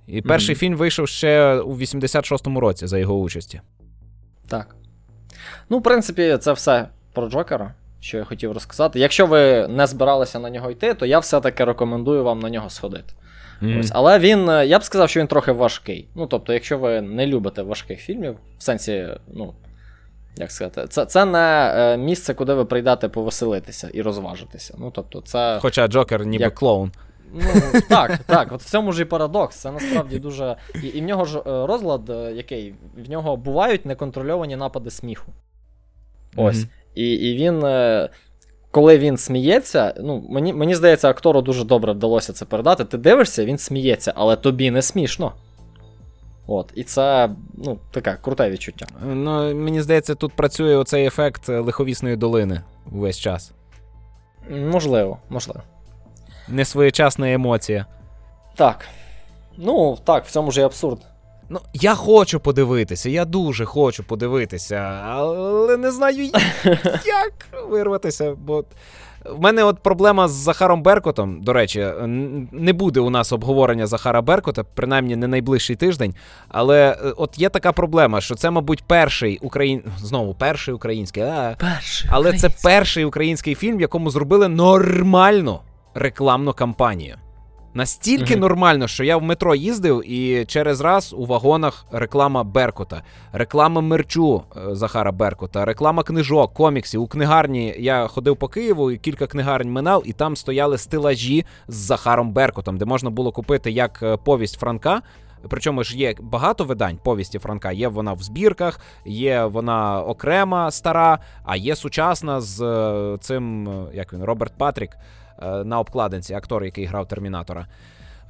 [0.07, 0.59] І перший Мгм.
[0.59, 3.61] фільм вийшов ще у 86-му році за його участі.
[4.47, 4.75] Так.
[5.69, 8.99] Ну, в принципі, це все про Джокера, що я хотів розказати.
[8.99, 13.13] Якщо ви не збиралися на нього йти, то я все-таки рекомендую вам на нього сходити.
[13.61, 13.79] Мгм.
[13.79, 13.91] Ось.
[13.93, 16.07] Але він, е, я б сказав, що він трохи важкий.
[16.15, 19.53] Ну, тобто, якщо ви не любите важких фільмів, в сенсі, ну.
[20.37, 24.75] Як сказати, це, це не е, місце, куди ви прийдете повеселитися і розважитися.
[24.77, 25.59] Ну, тобто, це.
[25.61, 26.91] Хоча Джокер ніби Як- клоун.
[27.33, 29.55] Ну, так, так, от в цьому ж і парадокс.
[29.55, 30.55] Це насправді дуже.
[30.83, 32.01] І, і в нього ж е, розлад,
[32.35, 35.31] який в нього бувають неконтрольовані напади сміху.
[36.35, 36.57] Ось.
[36.57, 36.69] Мгм.
[36.95, 37.63] І, і він.
[37.65, 38.09] е,
[38.73, 42.85] Коли він сміється, ну, мені, мені здається, актору дуже добре вдалося це передати.
[42.85, 45.33] Ти дивишся, він сміється, але тобі не смішно.
[46.47, 48.85] От, і це ну, таке круте відчуття.
[49.05, 52.61] Ну, мені здається, тут працює оцей ефект е, лиховісної долини
[52.91, 53.51] увесь час.
[54.49, 55.61] Можливо, можливо.
[56.47, 57.85] Несвоєчасна емоція.
[58.55, 58.87] Так.
[59.57, 60.99] Ну, так, в цьому ж і абсурд.
[61.53, 64.75] Ну, я хочу подивитися, я дуже хочу подивитися,
[65.05, 66.23] але не знаю,
[67.05, 67.33] як
[67.69, 68.35] вирватися.
[68.45, 68.63] Бо
[69.25, 71.41] в мене от проблема з Захаром Беркотом.
[71.41, 71.87] До речі,
[72.51, 76.15] не буде у нас обговорення Захара Беркота, принаймні не найближчий тиждень.
[76.47, 79.83] Але е, от є така проблема, що це, мабуть, перший україн...
[79.97, 81.55] знову перший український, а...
[81.59, 82.09] Перший.
[82.13, 85.59] але це перший український фільм, в якому зробили нормальну
[85.93, 87.15] рекламну кампанію.
[87.73, 88.41] Настільки Мгм.
[88.41, 93.01] нормально, що я в метро їздив, і через раз у вагонах реклама Беркута,
[93.33, 97.01] реклама мерчу е, Захара Беркута, реклама книжок, коміксів.
[97.01, 101.75] У книгарні я ходив по Києву і кілька книгарень минав, і там стояли стелажі з
[101.75, 105.01] Захаром Беркутом, де можна було купити як е, повість Франка.
[105.49, 107.71] Причому ж є багато видань повісті Франка.
[107.71, 114.13] Є вона в збірках, є вона окрема стара, а є сучасна з е, цим, як
[114.13, 114.91] він, Роберт Патрік
[115.41, 117.67] на обкладинці, актор, який грав Термінатора.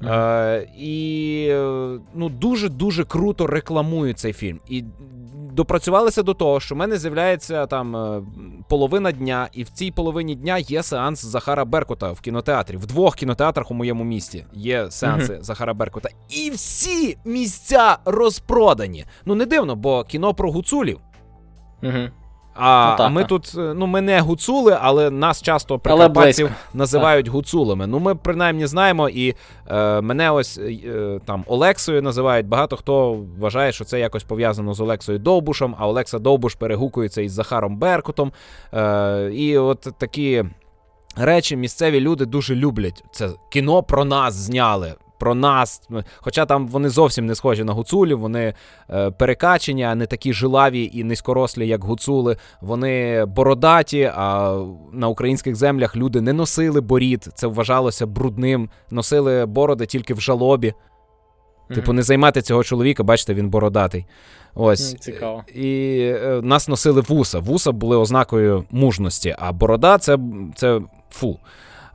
[0.01, 0.13] Мгм.
[0.13, 4.59] Е, і е, ну, дуже-дуже круто рекламують цей фільм.
[4.69, 4.83] І
[5.53, 8.21] допрацювалися до того, що в мене з'являється там е,
[8.67, 12.77] половина дня, і в цій половині дня є сеанс Захара Беркута в кінотеатрі.
[12.77, 16.09] В двох кінотеатрах у моєму місті є сеанси Захара Беркута.
[16.29, 19.05] І всі місця розпродані.
[19.25, 20.99] Ну не дивно, бо кіно про гуцулів.
[21.83, 22.09] Угу.
[22.53, 23.29] А, Ну, так, а ми так.
[23.29, 27.87] тут, е, ну ми не гуцули, але нас часто прикарпатців називають гуцулами.
[27.87, 29.35] Ну ми принаймні знаємо, і
[29.67, 32.47] е, мене ось е, там Олексою називають.
[32.47, 37.31] Багато хто вважає, що це якось пов'язано з Олексою Довбушем, а Олекса Довбуш перегукується із
[37.31, 38.31] Захаром Беркутом.
[38.73, 40.43] Е, і от такі
[41.17, 43.03] речі місцеві люди дуже люблять.
[43.11, 44.93] Це кіно про нас зняли.
[45.21, 45.81] Про нас,
[46.17, 48.53] хоча там вони зовсім не схожі на гуцулів, вони
[48.89, 52.37] е, перекачені, а не такі жилаві і низькорослі, як гуцули.
[52.61, 54.57] Вони бородаті, а
[54.93, 57.29] на українських землях люди не носили борід.
[57.33, 58.69] Це вважалося брудним.
[58.91, 60.73] Носили бороди тільки в жалобі.
[61.75, 64.05] Типу, не займати цього чоловіка, бачите, він бородатий.
[64.55, 64.93] Ось.
[64.93, 65.43] Цікаво.
[65.55, 67.39] І е, нас носили вуса.
[67.39, 70.17] Вуса були ознакою мужності, а борода це,
[70.55, 71.39] це фу.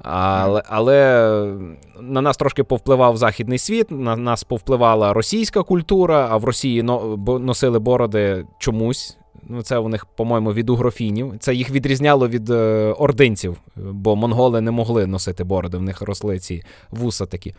[0.08, 1.54] Але, але
[2.00, 7.78] на нас трошки повпливав західний світ, на нас повпливала російська культура, а в Росії носили
[7.78, 9.18] бороди чомусь.
[9.48, 11.34] Ну, це у них, по-моєму, від угрофінів.
[11.38, 16.38] Це їх відрізняло від е, ординців, бо монголи не могли носити бороди, в них росли
[16.38, 17.54] ці вуса такі.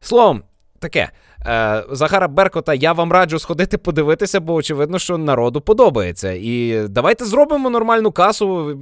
[0.00, 0.42] Словом,
[0.82, 1.10] таке.
[1.46, 6.32] Е, Захара Беркота, я вам раджу сходити подивитися, бо очевидно, що народу подобається.
[6.32, 8.78] І давайте зробимо нормальну касу,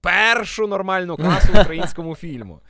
[0.00, 2.60] першу нормальну касу українському фільму.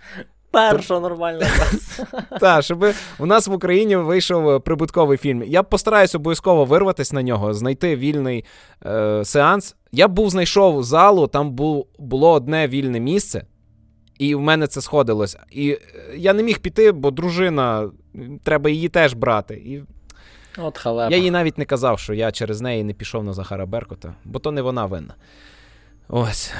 [0.50, 1.38] Перша нормальна.
[1.38, 2.06] каса.
[2.40, 2.84] Так, щоб
[3.18, 5.42] у нас в Україні вийшов прибутковий фільм.
[5.46, 8.44] Я постараюсь обов'язково вирватися на нього, знайти вільний
[8.86, 9.76] е, сеанс.
[9.92, 11.50] Я був знайшов залу, там
[11.98, 13.44] було одне вільне місце,
[14.18, 15.36] і в мене це сходилось.
[15.50, 15.78] І е,
[16.16, 17.90] я не міг піти, бо дружина,
[18.44, 19.54] треба її теж брати.
[19.54, 19.82] І
[20.58, 21.16] От халепа.
[21.16, 24.38] я їй навіть не казав, що я через неї не пішов на Захара Беркота, бо
[24.38, 25.14] то не вона винна.
[26.08, 26.52] Ось.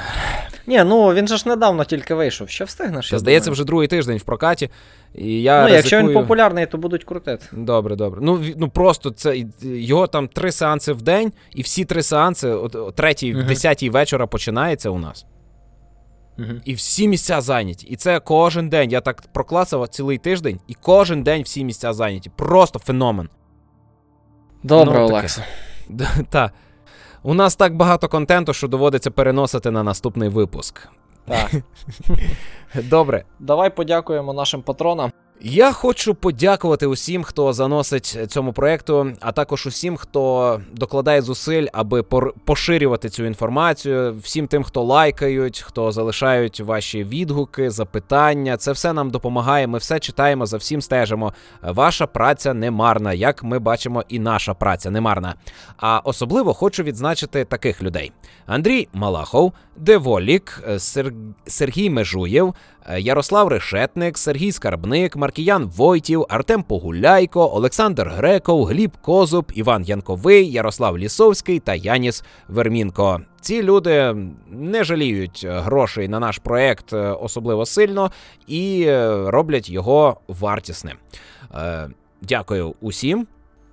[0.67, 2.49] Ні, ну він же ж недавно тільки вийшов.
[2.49, 3.13] Ще встигнеш.
[3.13, 3.53] Я здається, думаю.
[3.55, 4.71] вже другий тиждень в прокаті.
[5.15, 7.47] І я Ну, якщо він популярний, то будуть крутити.
[7.53, 8.21] Добре, добре.
[8.23, 12.75] Ну, ну просто це його там три сеанси в день, і всі три сеанси, от,
[12.75, 13.47] о третій, Мгм.
[13.47, 15.27] десятій вечора починається у нас.
[16.39, 16.49] Угу.
[16.65, 17.87] І всі місця зайняті.
[17.87, 18.91] І це кожен день.
[18.91, 22.31] Я так прокласив цілий тиждень, і кожен день всі місця зайняті.
[22.37, 23.29] Просто феномен.
[24.63, 25.05] Добре, Ну.
[25.07, 25.45] Олекса.
[25.89, 26.51] Д- Та.
[27.23, 30.89] У нас так багато контенту, що доводиться переносити на наступний випуск.
[31.27, 31.51] Так.
[32.75, 33.25] Добре.
[33.39, 35.13] Давай подякуємо нашим патронам.
[35.41, 42.03] Я хочу подякувати усім, хто заносить цьому проекту, а також усім, хто докладає зусиль, аби
[42.45, 48.57] поширювати цю інформацію, всім тим, хто лайкають, хто залишають ваші відгуки, запитання.
[48.57, 49.67] Це все нам допомагає.
[49.67, 51.33] Ми все читаємо, за всім стежимо.
[51.63, 55.35] Ваша праця не марна, як ми бачимо, і наша праця не марна.
[55.77, 58.13] А особливо хочу відзначити таких людей:
[58.47, 61.13] Андрій Малахов, Деволік, Сер...
[61.47, 62.55] Сергій Межуєв,
[62.99, 70.99] Ярослав Решетник, Сергій Скарбник, Маркіян Войтів, Артем Погуляйко, Олександр Греков, Гліб Козуб, Іван Янковий, Ярослав
[70.99, 73.21] Лісовський та Яніс Вермінко.
[73.41, 74.17] Ці люди
[74.51, 78.11] не жаліють е, грошей на наш проект е, особливо сильно
[78.47, 80.97] і е, роблять його вартісним.
[81.55, 81.89] Е,
[82.23, 83.27] Дякую усім.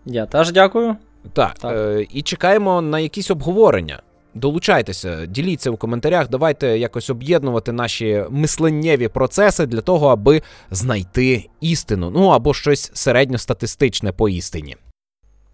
[0.06, 0.96] Я теж дякую.
[1.34, 1.72] Так, Так.
[1.76, 4.02] Е, і чекаємо на якісь обговорення.
[4.36, 6.30] Долучайтеся, діліться у коментарях.
[6.30, 14.12] Давайте якось об'єднувати наші мисленнєві процеси для того, аби знайти істину, ну або щось середньостатистичне
[14.12, 14.76] по істині.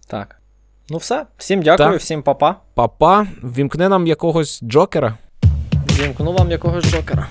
[0.08, 0.36] Так.
[0.90, 1.26] Ну все.
[1.38, 2.00] Всім дякую, Так.
[2.00, 2.56] всім папа.
[2.74, 5.18] Папа, вімкни нам якогось джокера.
[6.00, 7.28] Вімкну вам якогось джокера.